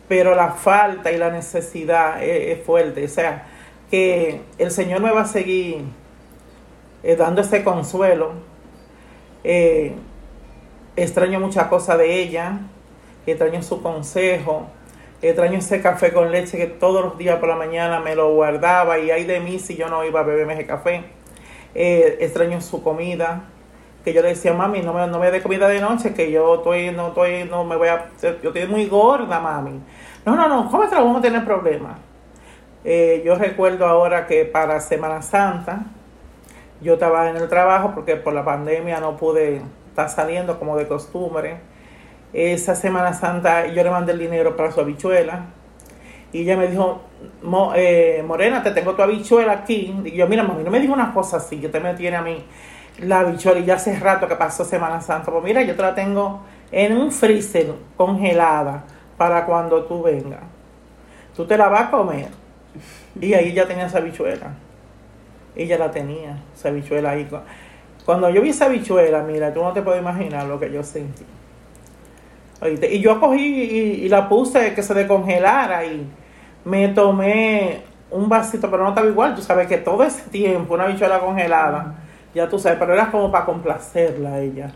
pero 0.07 0.33
la 0.33 0.53
falta 0.53 1.11
y 1.11 1.17
la 1.17 1.29
necesidad 1.29 2.23
es, 2.23 2.59
fuerte. 2.63 3.05
O 3.05 3.07
sea, 3.07 3.45
que 3.91 4.41
el 4.57 4.71
Señor 4.71 5.01
me 5.01 5.11
va 5.11 5.21
a 5.21 5.25
seguir 5.25 5.83
eh, 7.03 7.15
dando 7.15 7.41
ese 7.41 7.63
consuelo. 7.63 8.31
Eh, 9.43 9.93
extraño 10.95 11.39
muchas 11.39 11.67
cosas 11.67 11.99
de 11.99 12.19
ella, 12.19 12.61
extraño 13.29 13.61
su 13.61 13.81
consejo, 13.81 14.67
extraño 15.21 15.59
ese 15.59 15.81
café 15.81 16.13
con 16.13 16.31
leche 16.31 16.57
que 16.57 16.67
todos 16.67 17.03
los 17.03 17.17
días 17.17 17.39
por 17.39 17.49
la 17.49 17.55
mañana 17.55 17.99
me 17.99 18.15
lo 18.15 18.33
guardaba 18.33 18.99
y 18.99 19.11
hay 19.11 19.25
de 19.25 19.39
mí 19.39 19.59
si 19.59 19.75
yo 19.75 19.89
no 19.89 20.03
iba 20.05 20.21
a 20.21 20.23
beberme 20.23 20.53
ese 20.53 20.65
café. 20.65 21.03
Eh, 21.75 22.17
extraño 22.21 22.61
su 22.61 22.81
comida, 22.81 23.43
que 24.03 24.13
yo 24.13 24.21
le 24.21 24.29
decía, 24.29 24.53
mami, 24.53 24.81
no 24.81 24.93
me, 24.93 25.05
no 25.07 25.19
me 25.19 25.29
dé 25.31 25.41
comida 25.41 25.67
de 25.67 25.81
noche, 25.81 26.13
que 26.13 26.31
yo 26.31 26.55
estoy, 26.55 26.91
no 26.91 27.09
estoy, 27.09 27.43
no 27.43 27.63
me 27.63 27.75
voy 27.75 27.89
a, 27.89 28.09
yo 28.21 28.49
estoy 28.49 28.67
muy 28.67 28.87
gorda, 28.87 29.39
mami. 29.39 29.79
No, 30.25 30.35
no, 30.35 30.47
no, 30.47 30.69
¿cómo 30.69 30.87
te 30.87 30.95
vamos 30.95 31.17
a 31.17 31.21
tener 31.21 31.45
problemas? 31.45 31.97
Eh, 32.83 33.21
yo 33.25 33.35
recuerdo 33.35 33.85
ahora 33.85 34.25
que 34.25 34.45
para 34.45 34.79
Semana 34.79 35.21
Santa, 35.21 35.85
yo 36.81 36.93
estaba 36.93 37.29
en 37.29 37.35
el 37.35 37.49
trabajo 37.49 37.91
porque 37.93 38.15
por 38.15 38.33
la 38.33 38.45
pandemia 38.45 38.99
no 38.99 39.17
pude 39.17 39.61
estar 39.89 40.09
saliendo 40.09 40.57
como 40.59 40.77
de 40.77 40.87
costumbre. 40.87 41.57
Esa 42.33 42.75
Semana 42.75 43.13
Santa 43.13 43.67
yo 43.67 43.83
le 43.83 43.89
mandé 43.89 44.13
el 44.13 44.19
dinero 44.19 44.55
para 44.55 44.71
su 44.71 44.79
habichuela 44.79 45.45
y 46.31 46.41
ella 46.41 46.57
me 46.57 46.67
dijo, 46.67 47.01
eh, 47.75 48.23
Morena, 48.25 48.61
te 48.61 48.71
tengo 48.71 48.93
tu 48.93 49.01
habichuela 49.01 49.51
aquí. 49.51 49.93
Y 50.05 50.11
yo, 50.11 50.27
mira, 50.27 50.43
mami, 50.43 50.63
no 50.63 50.69
me 50.69 50.79
digas 50.79 50.95
una 50.95 51.13
cosa 51.13 51.37
así, 51.37 51.57
que 51.57 51.69
te 51.69 51.79
me 51.79 51.93
tiene 51.95 52.17
a 52.17 52.21
mí 52.21 52.43
la 52.99 53.21
habichuela 53.21 53.59
y 53.59 53.65
ya 53.65 53.75
hace 53.75 53.97
rato 53.99 54.27
que 54.27 54.35
pasó 54.35 54.63
Semana 54.63 55.01
Santa. 55.01 55.31
Pues 55.31 55.43
mira, 55.43 55.63
yo 55.63 55.75
te 55.75 55.81
la 55.81 55.95
tengo 55.95 56.41
en 56.71 56.95
un 56.95 57.11
freezer 57.11 57.73
congelada 57.97 58.83
para 59.17 59.45
cuando 59.45 59.83
tú 59.85 60.03
vengas. 60.03 60.41
Tú 61.35 61.45
te 61.45 61.57
la 61.57 61.67
vas 61.67 61.87
a 61.87 61.91
comer. 61.91 62.27
Y 63.19 63.33
ahí 63.33 63.53
ya 63.53 63.67
tenía 63.67 63.87
esa 63.87 63.97
habichuela. 63.97 64.53
Ella 65.55 65.79
la 65.79 65.89
tenía, 65.89 66.37
esa 66.55 66.69
habichuela 66.69 67.11
ahí. 67.11 67.27
Cuando 68.05 68.29
yo 68.29 68.41
vi 68.41 68.49
esa 68.49 68.65
habichuela, 68.65 69.23
mira, 69.23 69.51
tú 69.51 69.63
no 69.63 69.73
te 69.73 69.81
puedes 69.81 70.01
imaginar 70.01 70.45
lo 70.45 70.59
que 70.59 70.71
yo 70.71 70.83
sentí. 70.83 71.25
Y 72.61 72.99
yo 72.99 73.19
cogí 73.19 73.39
y, 74.03 74.09
la 74.09 74.27
puse 74.27 74.73
que 74.73 74.83
se 74.83 74.93
descongelara 74.93 75.85
y 75.85 76.05
me 76.65 76.89
tomé 76.89 77.83
un 78.11 78.27
vasito, 78.27 78.69
pero 78.69 78.83
no 78.83 78.89
estaba 78.89 79.07
igual. 79.07 79.33
Tú 79.35 79.41
sabes 79.41 79.67
que 79.67 79.77
todo 79.77 80.03
ese 80.03 80.29
tiempo, 80.29 80.73
una 80.73 80.87
bichuela 80.87 81.19
congelada, 81.19 81.95
ya 82.33 82.49
tú 82.49 82.59
sabes, 82.59 82.77
pero 82.77 82.93
era 82.93 83.09
como 83.09 83.31
para 83.31 83.45
complacerla 83.45 84.33
a 84.33 84.39
ella, 84.41 84.73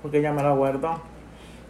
porque 0.00 0.18
ella 0.18 0.32
me 0.32 0.42
la 0.42 0.52
guardó. 0.52 1.00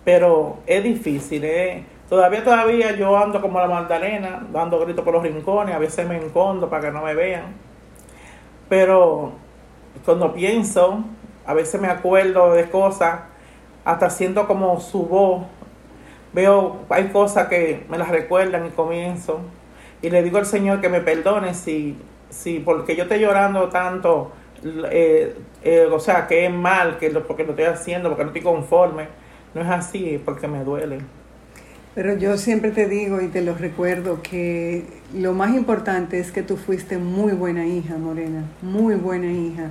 Pero 0.05 0.59
es 0.67 0.85
difícil, 0.85 1.45
¿eh? 1.45 1.85
Todavía, 2.09 2.43
todavía 2.43 2.97
yo 2.97 3.17
ando 3.17 3.41
como 3.41 3.59
la 3.59 3.69
Magdalena, 3.69 4.47
dando 4.53 4.81
gritos 4.81 5.05
por 5.05 5.15
los 5.15 5.23
rincones, 5.23 5.75
a 5.75 5.79
veces 5.79 6.07
me 6.07 6.17
encondo 6.17 6.69
para 6.69 6.85
que 6.85 6.91
no 6.91 7.03
me 7.03 7.15
vean. 7.15 7.55
Pero 8.69 9.33
cuando 10.05 10.33
pienso, 10.33 11.05
a 11.47 11.55
veces 11.55 11.81
me 11.81 11.89
acuerdo 11.89 12.53
de 12.53 12.69
cosas 12.71 13.21
hasta 13.88 14.11
siento 14.11 14.46
como 14.46 14.79
su 14.81 15.07
voz. 15.07 15.46
Veo, 16.35 16.81
hay 16.90 17.09
cosas 17.09 17.48
que 17.48 17.87
me 17.88 17.96
las 17.96 18.11
recuerdan 18.11 18.66
y 18.66 18.68
comienzo. 18.68 19.40
Y 20.03 20.11
le 20.11 20.22
digo 20.22 20.37
al 20.37 20.44
Señor 20.44 20.83
que 20.83 20.90
me 20.90 21.01
perdone 21.01 21.55
si, 21.55 21.96
si 22.29 22.59
porque 22.59 22.94
yo 22.94 23.05
estoy 23.05 23.20
llorando 23.20 23.70
tanto, 23.70 24.33
eh, 24.90 25.35
eh, 25.64 25.88
o 25.90 25.98
sea, 25.98 26.27
que 26.27 26.44
es 26.44 26.53
mal, 26.53 26.98
que 26.98 27.11
lo, 27.11 27.27
porque 27.27 27.44
lo 27.44 27.53
estoy 27.53 27.64
haciendo, 27.64 28.11
porque 28.11 28.24
no 28.24 28.29
estoy 28.29 28.42
conforme. 28.42 29.07
No 29.55 29.62
es 29.62 29.68
así, 29.68 30.16
es 30.16 30.20
porque 30.20 30.46
me 30.48 30.64
duele. 30.64 30.98
Pero 31.94 32.14
yo 32.14 32.37
siempre 32.37 32.72
te 32.72 32.87
digo 32.87 33.22
y 33.22 33.29
te 33.29 33.40
lo 33.40 33.55
recuerdo 33.55 34.20
que 34.22 34.85
lo 35.14 35.33
más 35.33 35.55
importante 35.55 36.20
es 36.20 36.31
que 36.31 36.42
tú 36.42 36.59
fuiste 36.59 36.98
muy 36.98 37.33
buena 37.33 37.66
hija, 37.66 37.96
Morena, 37.96 38.44
muy 38.61 38.96
buena 38.96 39.33
hija. 39.33 39.70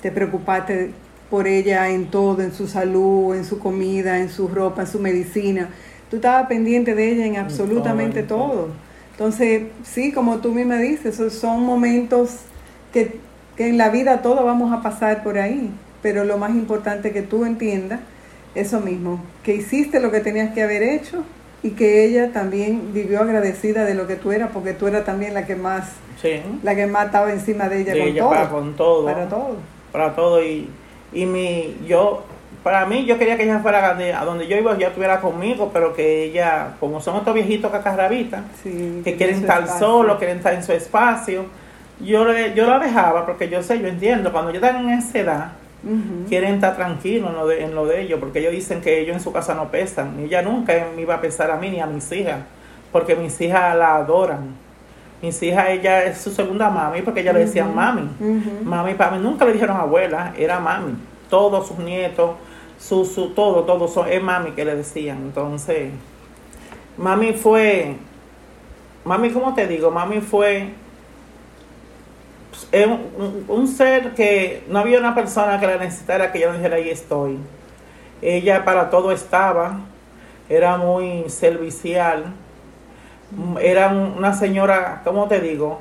Te 0.00 0.10
preocupaste 0.10 0.92
por 1.30 1.46
ella 1.46 1.90
en 1.90 2.06
todo, 2.06 2.42
en 2.42 2.52
su 2.52 2.68
salud, 2.68 3.34
en 3.34 3.44
su 3.44 3.58
comida, 3.58 4.18
en 4.18 4.30
su 4.30 4.48
ropa, 4.48 4.82
en 4.82 4.86
su 4.86 4.98
medicina. 4.98 5.68
Tú 6.10 6.16
estabas 6.16 6.46
pendiente 6.46 6.94
de 6.94 7.12
ella 7.12 7.26
en 7.26 7.36
absolutamente 7.36 8.22
todo. 8.22 8.68
Entonces, 9.12 9.64
sí, 9.82 10.12
como 10.12 10.38
tú 10.38 10.52
misma 10.52 10.76
dices, 10.76 11.16
son 11.32 11.64
momentos 11.64 12.36
que, 12.92 13.18
que 13.56 13.68
en 13.68 13.76
la 13.76 13.90
vida 13.90 14.22
todos 14.22 14.44
vamos 14.44 14.72
a 14.72 14.82
pasar 14.82 15.22
por 15.22 15.38
ahí, 15.38 15.70
pero 16.02 16.24
lo 16.24 16.38
más 16.38 16.50
importante 16.50 17.12
que 17.12 17.22
tú 17.22 17.44
entiendas 17.44 18.00
eso 18.54 18.80
mismo, 18.80 19.20
que 19.42 19.54
hiciste 19.54 20.00
lo 20.00 20.10
que 20.10 20.20
tenías 20.20 20.54
que 20.54 20.62
haber 20.62 20.82
hecho 20.82 21.22
y 21.62 21.70
que 21.70 22.04
ella 22.04 22.32
también 22.32 22.92
vivió 22.92 23.20
agradecida 23.20 23.84
de 23.84 23.94
lo 23.94 24.06
que 24.06 24.16
tú 24.16 24.32
eras, 24.32 24.50
porque 24.52 24.72
tú 24.72 24.86
eras 24.86 25.04
también 25.04 25.34
la 25.34 25.46
que 25.46 25.56
más, 25.56 25.90
la 26.62 26.74
que 26.74 26.86
más 26.86 27.06
estaba 27.06 27.32
encima 27.32 27.68
de 27.68 27.82
ella, 27.82 27.92
con, 27.92 28.14
todo, 28.16 28.30
para, 28.30 28.48
con 28.48 28.76
todo. 28.76 29.04
Para 29.04 29.28
todo. 29.28 29.56
Para 29.92 30.14
todo 30.14 30.42
y 30.42 30.68
y 31.12 31.26
mi, 31.26 31.76
yo, 31.86 32.24
para 32.62 32.86
mí, 32.86 33.04
yo 33.06 33.18
quería 33.18 33.36
que 33.36 33.44
ella 33.44 33.60
fuera 33.60 33.90
a 33.90 34.24
donde 34.24 34.46
yo 34.46 34.56
iba, 34.56 34.76
ya 34.76 34.88
estuviera 34.88 35.20
conmigo, 35.20 35.70
pero 35.72 35.94
que 35.94 36.24
ella, 36.24 36.74
como 36.80 37.00
son 37.00 37.16
estos 37.16 37.34
viejitos 37.34 37.70
cacarrabitas, 37.70 38.42
que 38.62 39.14
quieren 39.16 39.36
estar 39.36 39.66
solos, 39.78 40.18
quieren 40.18 40.38
estar 40.38 40.54
en 40.54 40.62
su 40.62 40.72
espacio, 40.72 41.46
yo, 42.00 42.26
yo 42.54 42.66
la 42.66 42.78
dejaba 42.78 43.26
porque 43.26 43.48
yo 43.48 43.62
sé, 43.62 43.80
yo 43.80 43.88
entiendo, 43.88 44.32
cuando 44.32 44.50
yo 44.50 44.56
están 44.56 44.84
en 44.84 44.98
esa 44.98 45.18
edad, 45.18 45.52
quieren 46.28 46.54
estar 46.54 46.76
tranquilos 46.76 47.30
en 47.30 47.36
lo, 47.36 47.46
de, 47.46 47.64
en 47.64 47.74
lo 47.74 47.86
de 47.86 48.02
ellos, 48.02 48.20
porque 48.20 48.40
ellos 48.40 48.52
dicen 48.52 48.80
que 48.80 49.00
ellos 49.00 49.16
en 49.16 49.22
su 49.22 49.32
casa 49.32 49.54
no 49.54 49.70
pesan. 49.70 50.20
Y 50.20 50.24
ella 50.24 50.42
nunca 50.42 50.74
me 50.94 51.02
iba 51.02 51.14
a 51.14 51.20
pesar 51.20 51.50
a 51.50 51.56
mí 51.56 51.70
ni 51.70 51.80
a 51.80 51.86
mis 51.86 52.10
hijas, 52.12 52.40
porque 52.92 53.16
mis 53.16 53.40
hijas 53.40 53.76
la 53.76 53.96
adoran. 53.96 54.54
Mis 55.20 55.42
hijas, 55.42 55.70
ella 55.70 56.04
es 56.04 56.18
su 56.18 56.30
segunda 56.30 56.70
mami, 56.70 57.02
porque 57.02 57.20
ella 57.20 57.32
le 57.32 57.40
decían 57.40 57.74
mami. 57.74 58.08
Mami, 58.62 58.94
para 58.94 59.12
mí 59.12 59.18
nunca 59.22 59.44
le 59.44 59.52
dijeron 59.52 59.76
abuela, 59.76 60.32
era 60.36 60.60
mami. 60.60 60.94
Todos 61.28 61.66
sus 61.66 61.78
nietos, 61.78 62.36
su, 62.78 63.04
su, 63.04 63.30
todo, 63.30 63.64
todo, 63.64 63.88
son, 63.88 64.08
es 64.08 64.22
mami 64.22 64.52
que 64.52 64.64
le 64.64 64.76
decían. 64.76 65.18
Entonces, 65.18 65.90
mami 66.96 67.32
fue, 67.32 67.96
mami, 69.04 69.30
¿cómo 69.30 69.54
te 69.54 69.66
digo? 69.66 69.90
Mami 69.90 70.20
fue 70.20 70.70
pues, 72.50 72.86
un, 72.86 73.44
un, 73.48 73.66
ser 73.66 74.14
que 74.14 74.64
no 74.68 74.78
había 74.78 75.00
una 75.00 75.16
persona 75.16 75.58
que 75.58 75.66
la 75.66 75.78
necesitara 75.78 76.30
que 76.30 76.40
yo 76.40 76.52
dijera 76.52 76.76
ahí 76.76 76.90
estoy. 76.90 77.38
Ella 78.22 78.64
para 78.64 78.88
todo 78.88 79.10
estaba, 79.10 79.80
era 80.48 80.76
muy 80.76 81.28
servicial 81.28 82.34
era 83.60 83.88
una 83.88 84.32
señora, 84.34 85.02
¿cómo 85.04 85.28
te 85.28 85.40
digo? 85.40 85.80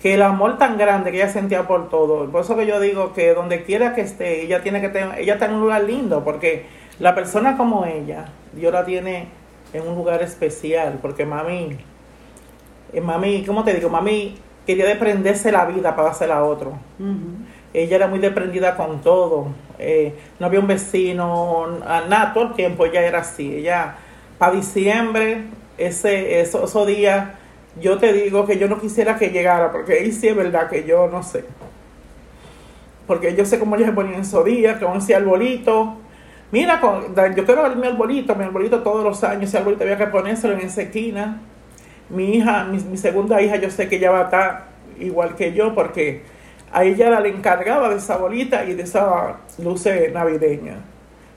Que 0.00 0.14
el 0.14 0.22
amor 0.22 0.58
tan 0.58 0.78
grande 0.78 1.10
que 1.10 1.18
ella 1.18 1.28
sentía 1.28 1.66
por 1.68 1.88
todo. 1.88 2.28
Por 2.30 2.42
eso 2.42 2.56
que 2.56 2.66
yo 2.66 2.80
digo 2.80 3.12
que 3.12 3.34
donde 3.34 3.62
quiera 3.62 3.94
que 3.94 4.00
esté, 4.00 4.42
ella 4.42 4.62
tiene 4.62 4.80
que 4.80 4.88
tener, 4.88 5.18
ella 5.18 5.34
está 5.34 5.46
en 5.46 5.54
un 5.54 5.60
lugar 5.60 5.84
lindo, 5.84 6.24
porque 6.24 6.66
la 6.98 7.14
persona 7.14 7.56
como 7.56 7.84
ella, 7.84 8.26
Dios 8.52 8.72
la 8.72 8.84
tiene 8.84 9.28
en 9.72 9.86
un 9.86 9.94
lugar 9.94 10.22
especial, 10.22 10.98
porque 11.00 11.24
mami, 11.24 11.78
eh, 12.92 13.00
mami, 13.00 13.44
¿cómo 13.44 13.64
te 13.64 13.74
digo? 13.74 13.88
Mami 13.88 14.36
quería 14.66 14.86
desprenderse 14.86 15.52
la 15.52 15.64
vida 15.66 15.94
para 15.94 16.10
hacerla 16.10 16.38
a 16.38 16.44
otro. 16.44 16.72
Ella 17.72 17.96
era 17.96 18.06
muy 18.06 18.18
desprendida 18.18 18.76
con 18.76 19.00
todo. 19.00 19.46
Eh, 19.78 20.14
no 20.38 20.46
había 20.46 20.60
un 20.60 20.66
vecino, 20.66 21.66
nada, 22.08 22.32
todo 22.34 22.48
el 22.48 22.52
tiempo 22.54 22.84
ella 22.86 23.02
era 23.02 23.20
así. 23.20 23.56
Ella, 23.56 23.94
para 24.38 24.52
diciembre, 24.52 25.44
ese, 25.86 26.40
esos 26.40 26.74
yo 27.80 27.98
te 27.98 28.12
digo 28.12 28.44
que 28.44 28.58
yo 28.58 28.68
no 28.68 28.78
quisiera 28.78 29.16
que 29.16 29.30
llegara, 29.30 29.72
porque 29.72 29.94
ahí 29.94 30.12
sí 30.12 30.28
es 30.28 30.36
verdad 30.36 30.68
que 30.68 30.84
yo 30.84 31.08
no 31.08 31.22
sé. 31.22 31.44
Porque 33.06 33.34
yo 33.34 33.44
sé 33.44 33.58
cómo 33.58 33.76
ellos 33.76 33.88
se 33.88 33.94
ponían 33.94 34.20
esos 34.20 34.44
días, 34.44 34.78
con 34.78 34.96
ese 34.98 35.14
arbolito. 35.14 35.96
Mira, 36.50 36.80
yo 37.34 37.44
quiero 37.44 37.62
ver 37.62 37.76
mi 37.76 37.86
arbolito, 37.86 38.34
mi 38.34 38.44
arbolito 38.44 38.82
todos 38.82 39.02
los 39.02 39.24
años, 39.24 39.44
ese 39.48 39.58
arbolito 39.58 39.84
había 39.84 39.96
que 39.96 40.06
ponérselo 40.06 40.52
en 40.54 40.60
esa 40.60 40.82
esquina. 40.82 41.40
Mi 42.10 42.36
hija, 42.36 42.64
mi, 42.64 42.96
segunda 42.98 43.40
hija, 43.40 43.56
yo 43.56 43.70
sé 43.70 43.88
que 43.88 43.96
ella 43.96 44.10
va 44.10 44.20
a 44.20 44.24
estar 44.24 44.64
igual 44.98 45.34
que 45.34 45.54
yo, 45.54 45.74
porque 45.74 46.22
a 46.72 46.84
ella 46.84 47.08
la 47.08 47.20
le 47.20 47.30
encargaba 47.30 47.88
de 47.88 47.96
esa 47.96 48.18
bolita 48.18 48.64
y 48.66 48.74
de 48.74 48.82
esa 48.82 49.38
luces 49.58 50.12
navideña. 50.12 50.76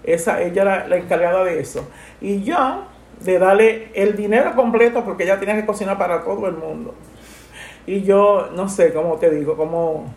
Esa, 0.03 0.41
ella 0.41 0.61
era 0.61 0.87
la 0.87 0.97
encargada 0.97 1.45
de 1.45 1.61
eso. 1.61 1.89
Y 2.19 2.43
yo, 2.43 2.85
de 3.23 3.39
darle 3.39 3.89
el 3.93 4.15
dinero 4.15 4.55
completo 4.55 5.03
porque 5.03 5.23
ella 5.23 5.39
tenía 5.39 5.55
que 5.55 5.65
cocinar 5.65 5.97
para 5.97 6.23
todo 6.23 6.47
el 6.47 6.55
mundo. 6.55 6.93
Y 7.87 8.01
yo 8.01 8.49
no 8.55 8.67
sé 8.67 8.93
cómo 8.93 9.17
te 9.17 9.29
digo, 9.29 9.55
cómo, 9.55 10.13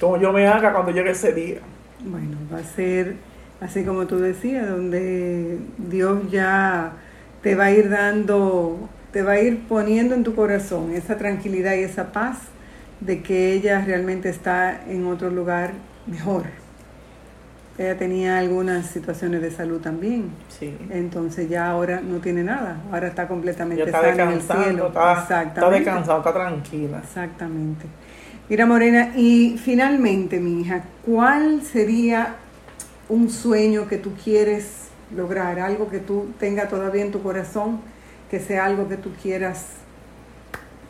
cómo 0.00 0.16
yo 0.18 0.32
me 0.32 0.46
haga 0.46 0.72
cuando 0.72 0.92
llegue 0.92 1.10
ese 1.10 1.32
día. 1.32 1.60
Bueno, 2.04 2.36
va 2.52 2.58
a 2.58 2.64
ser 2.64 3.16
así 3.60 3.84
como 3.84 4.06
tú 4.06 4.18
decías, 4.18 4.68
donde 4.68 5.58
Dios 5.78 6.30
ya 6.30 6.92
te 7.42 7.54
va 7.54 7.66
a 7.66 7.70
ir 7.70 7.88
dando, 7.88 8.88
te 9.12 9.22
va 9.22 9.32
a 9.32 9.40
ir 9.40 9.66
poniendo 9.66 10.14
en 10.14 10.24
tu 10.24 10.34
corazón 10.34 10.92
esa 10.92 11.16
tranquilidad 11.16 11.74
y 11.74 11.82
esa 11.82 12.12
paz 12.12 12.38
de 13.00 13.22
que 13.22 13.52
ella 13.52 13.82
realmente 13.84 14.28
está 14.28 14.80
en 14.88 15.06
otro 15.06 15.30
lugar 15.30 15.72
mejor. 16.06 16.44
Ella 17.78 17.96
tenía 17.96 18.38
algunas 18.38 18.86
situaciones 18.86 19.40
de 19.40 19.52
salud 19.52 19.80
también. 19.80 20.30
Sí. 20.48 20.76
Entonces 20.90 21.48
ya 21.48 21.70
ahora 21.70 22.00
no 22.00 22.18
tiene 22.18 22.42
nada. 22.42 22.80
Ahora 22.90 23.06
está 23.06 23.28
completamente 23.28 23.84
está 23.84 24.00
sana 24.00 24.12
en 24.14 24.20
el 24.20 24.26
descansando, 24.38 24.64
cielo. 24.64 24.86
está, 24.88 25.12
está 25.12 25.22
Exactamente. 25.22 25.78
descansado, 25.78 26.18
está 26.18 26.32
tranquila. 26.32 26.98
Exactamente. 26.98 27.86
Mira, 28.48 28.66
Morena, 28.66 29.12
y 29.14 29.58
finalmente, 29.62 30.40
mi 30.40 30.62
hija, 30.62 30.82
¿cuál 31.06 31.62
sería 31.62 32.34
un 33.08 33.30
sueño 33.30 33.86
que 33.86 33.98
tú 33.98 34.12
quieres 34.24 34.88
lograr? 35.14 35.60
Algo 35.60 35.88
que 35.88 35.98
tú 36.00 36.30
tengas 36.40 36.68
todavía 36.68 37.02
en 37.04 37.12
tu 37.12 37.22
corazón, 37.22 37.80
que 38.30 38.40
sea 38.40 38.64
algo 38.64 38.88
que 38.88 38.96
tú 38.96 39.10
quieras 39.22 39.66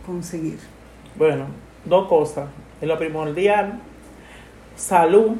conseguir. 0.06 0.58
Bueno, 1.16 1.46
dos 1.84 2.08
cosas. 2.08 2.46
En 2.80 2.88
lo 2.88 2.96
primordial, 2.98 3.80
salud 4.76 5.32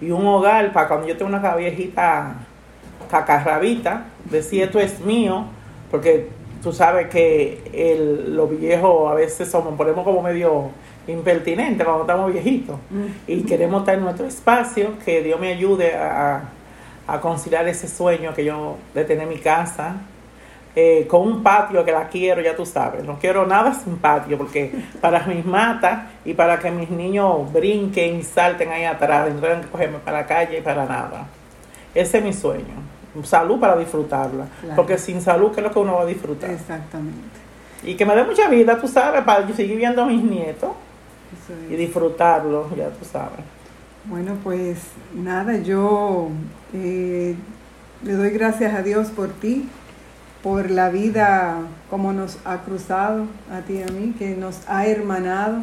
y 0.00 0.10
un 0.10 0.26
hogar 0.26 0.72
para 0.72 0.88
cuando 0.88 1.06
yo 1.06 1.16
tenga 1.16 1.38
una 1.38 1.56
viejita 1.56 2.34
cacarrabita, 3.10 4.04
decir 4.30 4.62
esto 4.62 4.78
es 4.78 5.00
mío, 5.00 5.44
porque 5.90 6.28
tú 6.62 6.72
sabes 6.72 7.08
que 7.08 7.62
el, 7.72 8.36
los 8.36 8.50
viejos 8.58 9.10
a 9.10 9.14
veces 9.14 9.50
somos, 9.50 9.74
ponemos 9.74 10.04
como 10.04 10.22
medio 10.22 10.70
impertinentes 11.06 11.84
cuando 11.84 12.02
estamos 12.02 12.32
viejitos. 12.32 12.76
Y 13.26 13.42
queremos 13.42 13.80
estar 13.80 13.94
en 13.94 14.02
nuestro 14.04 14.26
espacio, 14.26 14.98
que 15.04 15.22
Dios 15.22 15.40
me 15.40 15.52
ayude 15.52 15.94
a, 15.96 16.42
a 17.06 17.20
conciliar 17.20 17.66
ese 17.66 17.88
sueño 17.88 18.34
que 18.34 18.44
yo 18.44 18.76
de 18.94 19.04
tener 19.04 19.26
mi 19.26 19.38
casa, 19.38 19.96
eh, 20.80 21.08
con 21.08 21.22
un 21.22 21.42
patio 21.42 21.84
que 21.84 21.90
la 21.90 22.06
quiero, 22.06 22.40
ya 22.40 22.54
tú 22.54 22.64
sabes. 22.64 23.02
No 23.02 23.18
quiero 23.18 23.44
nada 23.44 23.74
sin 23.74 23.96
patio, 23.96 24.38
porque 24.38 24.72
para 25.00 25.26
mis 25.26 25.44
matas 25.44 26.04
y 26.24 26.34
para 26.34 26.60
que 26.60 26.70
mis 26.70 26.88
niños 26.88 27.52
brinquen 27.52 28.20
y 28.20 28.22
salten 28.22 28.70
ahí 28.70 28.84
atrás, 28.84 29.28
no 29.34 29.40
tengan 29.40 29.62
que 29.62 29.66
cogerme 29.66 29.98
para 29.98 30.18
la 30.18 30.26
calle 30.26 30.58
y 30.58 30.60
para 30.60 30.86
nada. 30.86 31.26
Ese 31.92 32.18
es 32.18 32.24
mi 32.24 32.32
sueño. 32.32 32.76
Salud 33.24 33.58
para 33.58 33.76
disfrutarla. 33.76 34.46
Claro. 34.60 34.76
Porque 34.76 34.98
sin 34.98 35.20
salud, 35.20 35.50
¿qué 35.50 35.58
es 35.58 35.66
lo 35.66 35.72
que 35.72 35.80
uno 35.80 35.94
va 35.94 36.02
a 36.02 36.06
disfrutar? 36.06 36.50
Exactamente. 36.50 37.18
Y 37.82 37.96
que 37.96 38.06
me 38.06 38.14
dé 38.14 38.22
mucha 38.22 38.48
vida, 38.48 38.80
tú 38.80 38.86
sabes, 38.86 39.24
para 39.24 39.44
yo 39.48 39.56
seguir 39.56 39.78
viendo 39.78 40.02
a 40.02 40.06
mis 40.06 40.22
nietos 40.22 40.70
y 41.68 41.74
disfrutarlos, 41.74 42.68
ya 42.76 42.88
tú 42.90 43.04
sabes. 43.04 43.40
Bueno, 44.04 44.36
pues 44.44 44.78
nada, 45.12 45.56
yo 45.56 46.28
eh, 46.72 47.34
le 48.04 48.12
doy 48.12 48.30
gracias 48.30 48.74
a 48.74 48.82
Dios 48.82 49.08
por 49.08 49.30
ti, 49.30 49.68
por 50.48 50.70
la 50.70 50.88
vida 50.88 51.58
como 51.90 52.14
nos 52.14 52.38
ha 52.46 52.62
cruzado 52.62 53.26
a 53.52 53.60
ti 53.60 53.74
y 53.74 53.82
a 53.82 53.86
mí, 53.88 54.14
que 54.18 54.34
nos 54.34 54.66
ha 54.66 54.86
hermanado, 54.86 55.58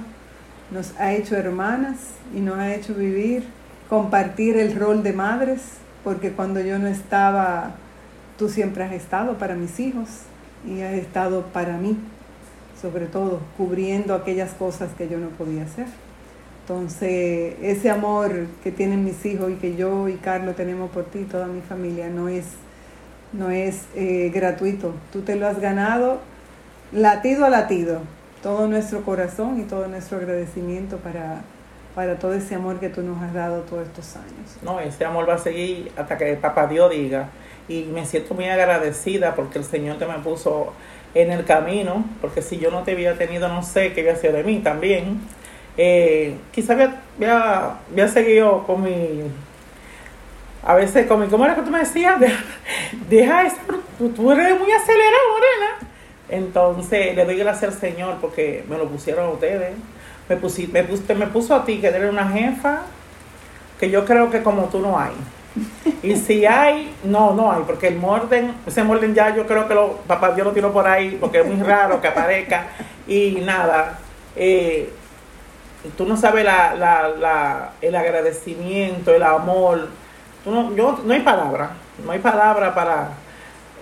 nos 0.69 0.93
ha 0.99 1.13
hecho 1.13 1.35
hermanas 1.35 1.95
y 2.35 2.39
nos 2.39 2.59
ha 2.59 2.75
hecho 2.75 2.93
vivir, 2.93 3.45
compartir 3.89 4.57
el 4.57 4.75
rol 4.75 5.01
de 5.01 5.11
madres, 5.11 5.61
porque 6.03 6.33
cuando 6.33 6.61
yo 6.61 6.77
no 6.77 6.85
estaba, 6.85 7.71
tú 8.37 8.47
siempre 8.47 8.83
has 8.83 8.91
estado 8.91 9.39
para 9.39 9.55
mis 9.55 9.79
hijos 9.79 10.07
y 10.67 10.81
has 10.81 10.93
estado 10.93 11.47
para 11.47 11.77
mí, 11.77 11.97
sobre 12.79 13.07
todo, 13.07 13.39
cubriendo 13.57 14.13
aquellas 14.13 14.51
cosas 14.51 14.91
que 14.95 15.09
yo 15.09 15.17
no 15.17 15.29
podía 15.29 15.63
hacer. 15.63 15.87
Entonces, 16.61 17.55
ese 17.59 17.89
amor 17.89 18.45
que 18.63 18.71
tienen 18.71 19.03
mis 19.03 19.25
hijos 19.25 19.51
y 19.51 19.55
que 19.55 19.75
yo 19.75 20.09
y 20.09 20.17
Carlos 20.17 20.55
tenemos 20.55 20.91
por 20.91 21.05
ti, 21.05 21.23
toda 21.23 21.47
mi 21.47 21.61
familia, 21.61 22.07
no 22.07 22.29
es, 22.29 22.45
no 23.37 23.51
es 23.51 23.85
eh, 23.95 24.31
gratuito. 24.33 24.93
Tú 25.11 25.21
te 25.21 25.35
lo 25.35 25.47
has 25.47 25.59
ganado 25.59 26.19
latido 26.91 27.45
a 27.45 27.49
latido. 27.49 28.01
Todo 28.41 28.67
nuestro 28.67 29.03
corazón 29.03 29.59
y 29.59 29.63
todo 29.63 29.87
nuestro 29.87 30.17
agradecimiento 30.17 30.97
para, 30.97 31.41
para 31.95 32.17
todo 32.19 32.33
ese 32.33 32.55
amor 32.55 32.79
que 32.79 32.89
tú 32.89 33.01
nos 33.01 33.21
has 33.21 33.33
dado 33.33 33.61
todos 33.61 33.87
estos 33.87 34.15
años. 34.15 34.57
No, 34.61 34.79
ese 34.79 35.05
amor 35.05 35.27
va 35.27 35.35
a 35.35 35.39
seguir 35.39 35.91
hasta 35.97 36.17
que 36.17 36.33
papá 36.35 36.67
Dios 36.67 36.91
diga. 36.91 37.29
Y 37.67 37.83
me 37.85 38.05
siento 38.05 38.35
muy 38.35 38.45
agradecida 38.45 39.33
porque 39.33 39.57
el 39.57 39.65
Señor 39.65 39.97
te 39.97 40.05
me 40.05 40.19
puso 40.19 40.73
en 41.15 41.31
el 41.31 41.45
camino, 41.45 42.05
porque 42.21 42.41
si 42.41 42.57
yo 42.57 42.69
no 42.69 42.83
te 42.83 42.91
había 42.91 43.17
tenido, 43.17 43.47
no 43.47 43.63
sé 43.63 43.93
qué 43.93 44.01
había 44.01 44.15
sido 44.17 44.33
de 44.33 44.43
mí 44.43 44.59
también. 44.59 45.21
Eh, 45.77 46.35
quizá 46.51 46.73
había, 46.73 47.01
había, 47.17 47.77
había 47.91 48.07
seguido 48.07 48.63
con 48.65 48.83
mi... 48.83 49.23
A 50.65 50.73
veces 50.75 51.05
con 51.07 51.21
mi... 51.21 51.27
¿Cómo 51.27 51.45
era 51.45 51.55
que 51.55 51.61
tú 51.61 51.69
me 51.71 51.79
decías? 51.79 52.19
Deja, 52.19 52.43
deja 53.09 53.43
eso, 53.43 53.57
tú, 54.15 54.31
eres 54.31 54.59
muy 54.59 54.71
acelerada, 54.71 55.17
Morena. 55.31 55.91
Entonces, 56.27 57.15
le 57.15 57.23
doy 57.23 57.37
gracias 57.37 57.73
al 57.75 57.79
Señor 57.79 58.15
porque 58.19 58.63
me 58.67 58.77
lo 58.77 58.87
pusieron 58.87 59.25
a 59.27 59.29
ustedes. 59.29 59.73
Me, 60.27 60.41
pusi- 60.41 60.67
me, 60.71 60.83
pus- 60.83 61.07
me 61.15 61.27
puso 61.27 61.53
a 61.55 61.63
ti, 61.65 61.79
que 61.79 61.87
eres 61.87 62.09
una 62.11 62.27
jefa, 62.29 62.81
que 63.79 63.89
yo 63.91 64.05
creo 64.05 64.31
que 64.31 64.41
como 64.41 64.63
tú 64.63 64.79
no 64.79 64.97
hay. 64.99 65.11
Y 66.01 66.15
si 66.15 66.45
hay, 66.45 66.93
no, 67.03 67.33
no 67.33 67.51
hay, 67.51 67.61
porque 67.65 67.87
el 67.87 67.95
morden, 67.97 68.53
ese 68.65 68.83
morden 68.83 69.13
ya 69.13 69.33
yo 69.35 69.45
creo 69.47 69.67
que 69.67 69.75
lo, 69.75 69.97
papá 70.07 70.31
Dios 70.33 70.47
lo 70.47 70.53
tiró 70.53 70.73
por 70.73 70.87
ahí, 70.87 71.17
porque 71.19 71.41
es 71.41 71.45
muy 71.45 71.61
raro 71.63 72.01
que 72.01 72.07
aparezca. 72.07 72.67
Y 73.07 73.39
nada, 73.43 73.99
eh, 74.35 74.89
tú 75.97 76.05
no 76.05 76.17
sabes 76.17 76.43
la, 76.43 76.73
la, 76.75 77.07
la, 77.09 77.71
el 77.81 77.95
agradecimiento, 77.95 79.13
el 79.13 79.23
amor. 79.23 79.87
No, 80.45 80.75
yo, 80.75 80.99
no 81.03 81.13
hay 81.13 81.21
palabra, 81.21 81.71
no 82.05 82.11
hay 82.11 82.19
palabra 82.19 82.73
para 82.75 83.09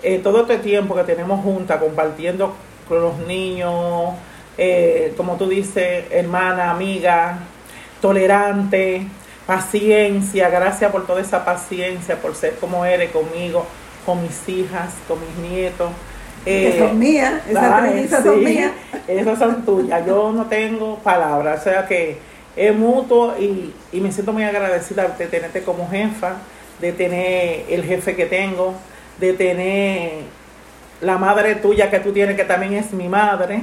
eh, 0.02 0.18
todo 0.22 0.42
este 0.42 0.58
tiempo 0.58 0.94
que 0.94 1.04
tenemos 1.04 1.40
juntas, 1.42 1.78
compartiendo 1.78 2.54
con 2.88 3.00
los 3.02 3.18
niños, 3.26 4.14
eh, 4.56 5.12
como 5.16 5.36
tú 5.36 5.48
dices, 5.48 6.04
hermana, 6.10 6.70
amiga, 6.70 7.38
tolerante, 8.00 9.06
paciencia, 9.46 10.48
gracias 10.48 10.90
por 10.90 11.06
toda 11.06 11.20
esa 11.20 11.44
paciencia, 11.44 12.16
por 12.20 12.34
ser 12.34 12.54
como 12.56 12.84
eres 12.84 13.10
conmigo, 13.10 13.66
con 14.06 14.22
mis 14.22 14.48
hijas, 14.48 14.94
con 15.08 15.18
mis 15.20 15.50
nietos. 15.50 15.90
que 16.44 16.68
Eh, 16.68 16.78
son 16.78 16.98
mías, 16.98 17.34
esas 17.48 18.22
son 18.24 18.42
mías. 18.44 18.72
Esas 19.06 19.38
son 19.38 19.64
tuyas. 19.64 20.06
Yo 20.06 20.32
no 20.32 20.46
tengo 20.46 20.98
palabras. 20.98 21.60
O 21.60 21.64
sea 21.64 21.86
que 21.86 22.18
es 22.56 22.74
mutuo 22.74 23.34
y, 23.38 23.72
y 23.92 24.00
me 24.00 24.12
siento 24.12 24.32
muy 24.32 24.44
agradecida 24.44 25.08
de 25.08 25.26
tenerte 25.26 25.62
como 25.62 25.88
jefa, 25.90 26.36
de 26.80 26.92
tener 26.92 27.64
el 27.68 27.84
jefe 27.84 28.14
que 28.16 28.26
tengo, 28.26 28.74
de 29.18 29.32
tener 29.32 30.12
la 31.00 31.18
madre 31.18 31.56
tuya 31.56 31.90
que 31.90 32.00
tú 32.00 32.12
tienes, 32.12 32.36
que 32.36 32.44
también 32.44 32.74
es 32.74 32.92
mi 32.92 33.08
madre, 33.08 33.62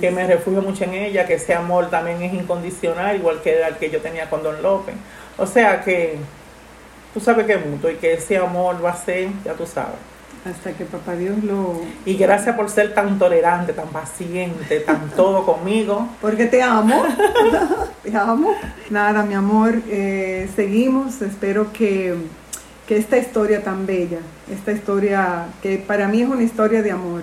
que 0.00 0.10
me 0.10 0.26
refugio 0.26 0.62
mucho 0.62 0.84
en 0.84 0.94
ella, 0.94 1.26
que 1.26 1.34
ese 1.34 1.54
amor 1.54 1.88
también 1.88 2.22
es 2.22 2.34
incondicional, 2.34 3.16
igual 3.16 3.40
que 3.42 3.62
el 3.62 3.76
que 3.76 3.90
yo 3.90 4.00
tenía 4.00 4.28
con 4.28 4.42
Don 4.42 4.62
López. 4.62 4.94
O 5.38 5.46
sea 5.46 5.82
que 5.82 6.18
tú 7.14 7.20
sabes 7.20 7.46
que 7.46 7.54
es 7.54 7.66
mutuo 7.66 7.90
y 7.90 7.94
que 7.94 8.14
ese 8.14 8.36
amor 8.36 8.84
va 8.84 8.90
a 8.90 8.96
ser, 8.96 9.28
ya 9.44 9.54
tú 9.54 9.66
sabes. 9.66 9.96
Hasta 10.44 10.72
que 10.72 10.84
papá 10.84 11.14
Dios 11.14 11.42
lo... 11.42 11.80
Y 12.06 12.16
gracias 12.16 12.54
por 12.54 12.70
ser 12.70 12.94
tan 12.94 13.18
tolerante, 13.18 13.72
tan 13.72 13.88
paciente, 13.88 14.80
tan 14.80 15.10
todo 15.16 15.44
conmigo. 15.44 16.08
Porque 16.20 16.46
te 16.46 16.62
amo, 16.62 17.04
te 18.02 18.16
amo. 18.16 18.54
Nada, 18.88 19.24
mi 19.24 19.34
amor, 19.34 19.74
eh, 19.88 20.48
seguimos. 20.54 21.20
Espero 21.22 21.72
que, 21.72 22.14
que 22.88 22.96
esta 22.96 23.18
historia 23.18 23.62
tan 23.62 23.84
bella, 23.86 24.18
esta 24.50 24.72
historia 24.72 25.46
que 25.62 25.76
para 25.78 26.08
mí 26.08 26.22
es 26.22 26.28
una 26.28 26.42
historia 26.42 26.82
de 26.82 26.90
amor, 26.90 27.22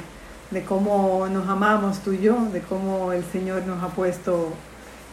de 0.52 0.62
cómo 0.64 1.28
nos 1.28 1.50
amamos 1.50 2.00
tú 2.00 2.14
y 2.14 2.20
yo, 2.22 2.38
de 2.54 2.62
cómo 2.62 3.12
el 3.12 3.24
Señor 3.26 3.66
nos 3.66 3.82
ha 3.84 3.88
puesto 3.88 4.54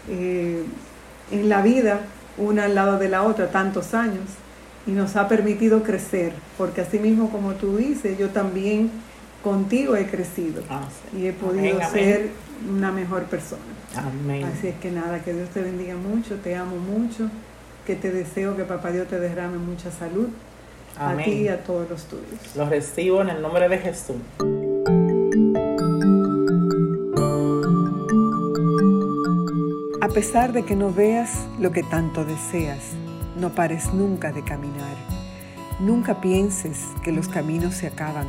eh, 0.08 0.62
en 1.30 1.48
la 1.48 1.62
vida 1.62 2.00
una 2.36 2.64
al 2.64 2.74
lado 2.74 2.98
de 2.98 3.08
la 3.08 3.22
otra 3.22 3.50
tantos 3.50 3.94
años 3.94 4.24
y 4.86 4.90
nos 4.90 5.16
ha 5.16 5.26
permitido 5.28 5.82
crecer, 5.82 6.32
porque 6.58 6.82
así 6.82 6.98
mismo 6.98 7.30
como 7.30 7.52
tú 7.54 7.76
dices, 7.78 8.18
yo 8.18 8.28
también 8.28 8.90
contigo 9.42 9.96
he 9.96 10.06
crecido 10.06 10.62
Ah, 10.68 10.82
sí. 11.12 11.18
y 11.20 11.26
he 11.28 11.32
podido 11.32 11.76
Amén, 11.76 11.82
amén. 11.82 11.90
ser 11.90 12.30
una 12.70 12.92
mejor 12.92 13.22
persona. 13.24 13.62
Amén. 13.96 14.44
Así 14.44 14.68
es 14.68 14.74
que 14.76 14.90
nada, 14.90 15.20
que 15.22 15.32
Dios 15.32 15.48
te 15.50 15.62
bendiga 15.62 15.94
mucho, 15.96 16.36
te 16.36 16.54
amo 16.56 16.76
mucho, 16.76 17.28
que 17.86 17.96
te 17.96 18.10
deseo 18.10 18.56
que 18.56 18.64
Papá 18.64 18.90
Dios 18.90 19.08
te 19.08 19.18
derrame 19.18 19.58
mucha 19.58 19.90
salud 19.90 20.28
a 20.98 21.16
ti 21.16 21.30
y 21.30 21.48
Amén. 21.48 21.60
a 21.60 21.64
todos 21.64 21.88
los 21.88 22.04
tuyos. 22.04 22.56
Los 22.56 22.68
recibo 22.68 23.22
en 23.22 23.30
el 23.30 23.42
nombre 23.42 23.68
de 23.68 23.78
Jesús. 23.78 24.16
A 30.00 30.08
pesar 30.08 30.52
de 30.52 30.64
que 30.64 30.76
no 30.76 30.92
veas 30.92 31.46
lo 31.58 31.72
que 31.72 31.82
tanto 31.82 32.24
deseas, 32.24 32.80
no 33.36 33.54
pares 33.54 33.94
nunca 33.94 34.32
de 34.32 34.44
caminar. 34.44 34.96
Nunca 35.80 36.20
pienses 36.20 36.78
que 37.02 37.12
los 37.12 37.28
caminos 37.28 37.74
se 37.74 37.86
acaban, 37.86 38.26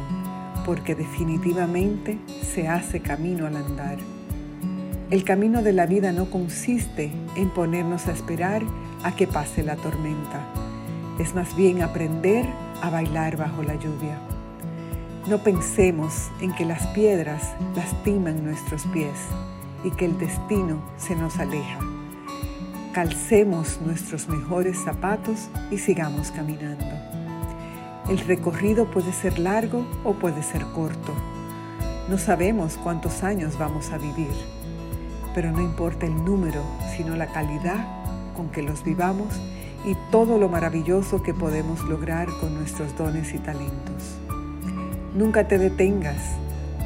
porque 0.66 0.96
definitivamente 0.96 2.20
se 2.42 2.68
hace 2.68 3.02
camino 3.02 3.48
al 3.48 3.58
andar. 3.58 3.98
El 5.14 5.24
camino 5.24 5.62
de 5.62 5.74
la 5.74 5.86
vida 5.86 6.12
no 6.12 6.32
consiste 6.32 7.12
en 7.36 7.52
ponernos 7.52 8.08
a 8.08 8.14
esperar 8.14 8.64
a 9.04 9.16
que 9.16 9.28
pase 9.28 9.62
la 9.62 9.76
tormenta. 9.76 10.44
es 11.20 11.36
más 11.36 11.56
bien 11.56 11.84
aprender 11.84 12.48
a 12.82 12.90
bailar 12.90 13.38
bajo 13.38 13.62
la 13.62 13.76
lluvia. 13.76 14.18
No 15.30 15.38
pensemos 15.44 16.32
en 16.42 16.52
que 16.56 16.66
las 16.66 16.88
piedras 16.96 17.44
lastiman 17.76 18.44
nuestros 18.44 18.88
pies 18.88 19.14
y 19.84 19.92
que 19.92 20.06
el 20.06 20.18
destino 20.18 20.82
se 20.98 21.16
nos 21.16 21.38
aleja. 21.38 21.78
Calcemos 22.92 23.82
nuestros 23.86 24.28
mejores 24.28 24.84
zapatos 24.84 25.48
y 25.70 25.78
sigamos 25.78 26.32
caminando. 26.32 26.90
El 28.10 28.18
recorrido 28.18 28.90
puede 28.90 29.14
ser 29.14 29.38
largo 29.38 29.86
o 30.04 30.14
puede 30.14 30.42
ser 30.42 30.64
corto. 30.74 31.14
No 32.10 32.18
sabemos 32.18 32.80
cuántos 32.82 33.22
años 33.22 33.60
vamos 33.60 33.92
a 33.92 34.00
vivir, 34.00 34.63
pero 35.34 35.52
no 35.52 35.62
importa 35.62 36.06
el 36.06 36.24
número, 36.24 36.62
sino 36.96 37.16
la 37.16 37.28
calidad 37.28 37.88
con 38.36 38.50
que 38.50 38.62
los 38.62 38.84
vivamos 38.84 39.28
y 39.86 39.96
todo 40.12 40.38
lo 40.38 40.50
maravilloso 40.50 41.22
que 41.22 41.34
podemos 41.34 41.82
lograr 41.84 42.28
con 42.40 42.54
nuestros 42.56 42.96
dones 42.98 43.34
y 43.34 43.40
talentos. 43.40 44.18
Nunca 45.16 45.48
te 45.48 45.58
detengas, 45.58 46.22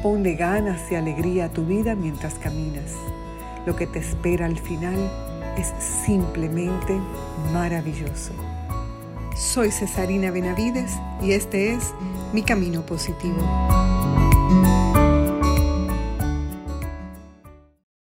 ponle 0.02 0.34
ganas 0.34 0.90
y 0.90 0.96
alegría 0.96 1.46
a 1.46 1.48
tu 1.50 1.64
vida 1.64 1.94
mientras 1.94 2.34
caminas. 2.34 2.92
Lo 3.66 3.76
que 3.76 3.86
te 3.86 3.98
espera 3.98 4.46
al 4.46 4.58
final 4.58 4.96
es 5.56 5.72
simplemente 6.06 6.98
maravilloso. 7.52 8.32
Soy 9.36 9.70
Cesarina 9.70 10.30
Benavides 10.30 10.92
y 11.22 11.32
este 11.32 11.72
es 11.72 11.94
Mi 12.32 12.42
Camino 12.42 12.82
Positivo. 12.82 13.97